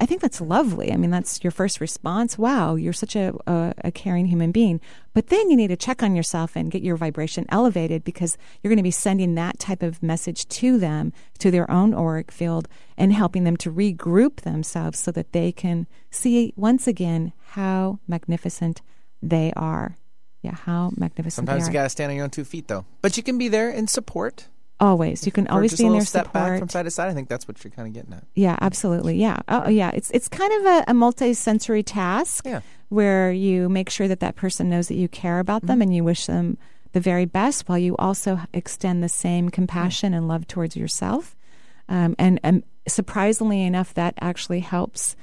[0.00, 0.92] I- think that's lovely.
[0.92, 2.38] I mean, that's your first response.
[2.38, 4.80] Wow, you're such a, a, a caring human being.
[5.12, 8.70] But then you need to check on yourself and get your vibration elevated because you're
[8.70, 12.68] going to be sending that type of message to them, to their own auric field,
[12.96, 18.82] and helping them to regroup themselves so that they can see once again how magnificent
[19.20, 19.96] they are.
[20.42, 22.84] Yeah, how magnificent Sometimes you got to stand on your own two feet, though.
[23.00, 24.48] But you can be there in support.
[24.80, 25.24] Always.
[25.24, 26.58] You can Or always be in their step back support.
[26.58, 27.08] from side to side.
[27.08, 28.24] I think that's what you're kind of getting at.
[28.34, 29.16] Yeah, absolutely.
[29.16, 29.38] Yeah.
[29.46, 29.92] Oh, yeah.
[29.94, 32.62] It's it's kind of a, a multi-sensory task Yeah.
[32.88, 36.02] where you make sure that that person knows that you care about them and you
[36.02, 36.58] wish them
[36.90, 41.36] the very best, while you also extend the same compassion and love towards yourself.
[41.88, 45.14] Um, and, and surprisingly enough, that actually helps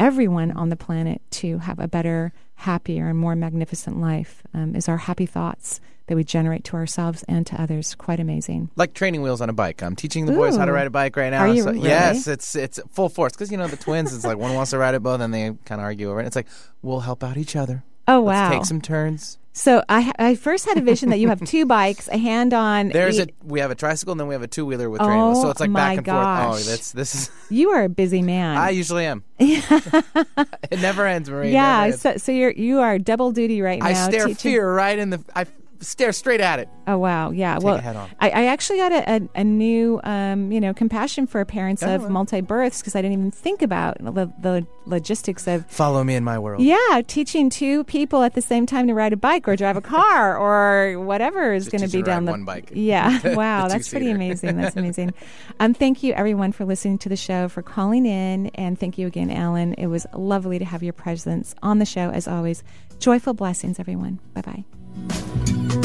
[0.00, 4.42] everyone on the planet to have a better, happier, and more magnificent life.
[4.52, 8.70] Um, is our happy thoughts that we generate to ourselves and to others quite amazing?
[8.76, 9.82] Like training wheels on a bike.
[9.82, 11.40] I'm teaching the boys how to ride a bike right now.
[11.40, 11.88] Are you So- really?
[11.88, 14.14] Yes, it's it's full force because you know the twins.
[14.14, 16.26] It's like one wants to ride it both, and they kind of argue over it.
[16.26, 16.48] It's like
[16.82, 17.84] we'll help out each other.
[18.06, 18.26] Oh, wow!
[18.32, 18.58] Let's wow.
[18.58, 19.38] take some turns.
[19.56, 22.88] So I, I first had a vision that you have two bikes, a hand on.
[22.88, 25.00] There's each- a we have a tricycle and then we have a two wheeler with
[25.00, 25.38] training wheels.
[25.38, 26.16] Oh, So it's like my back and forth.
[26.24, 26.50] gosh.
[26.66, 27.30] Oh, that's this is.
[27.50, 28.56] You are a busy man.
[28.56, 29.22] I usually am.
[29.38, 31.52] it never ends, Marie.
[31.52, 31.84] Yeah.
[31.84, 32.00] ends.
[32.00, 33.86] So, so you're you are double duty right now.
[33.86, 35.24] I stare teaching- fear right in the.
[35.36, 35.46] I
[35.80, 36.68] stare straight at it.
[36.86, 37.54] Oh wow, yeah.
[37.54, 38.10] Take well, head on.
[38.20, 41.94] I, I actually got a, a, a new, um, you know, compassion for parents Oh,
[41.94, 42.10] of well.
[42.10, 46.24] multi births because I didn't even think about the, the logistics of Follow me in
[46.24, 46.62] my world.
[46.62, 49.80] yeah, teaching two people at the same time to ride a bike or drive a
[49.80, 52.70] car or whatever is going to be down the one bike.
[52.74, 54.56] Yeah, wow, that's pretty amazing.
[54.56, 55.14] That's amazing.
[55.60, 59.06] um, thank you everyone for listening to the show, for calling in, and thank you
[59.06, 59.74] again, Alan.
[59.74, 62.62] It was lovely to have your presence on the show as always.
[62.98, 64.20] Joyful blessings, everyone.
[64.34, 64.64] Bye bye
[65.08, 65.83] thank you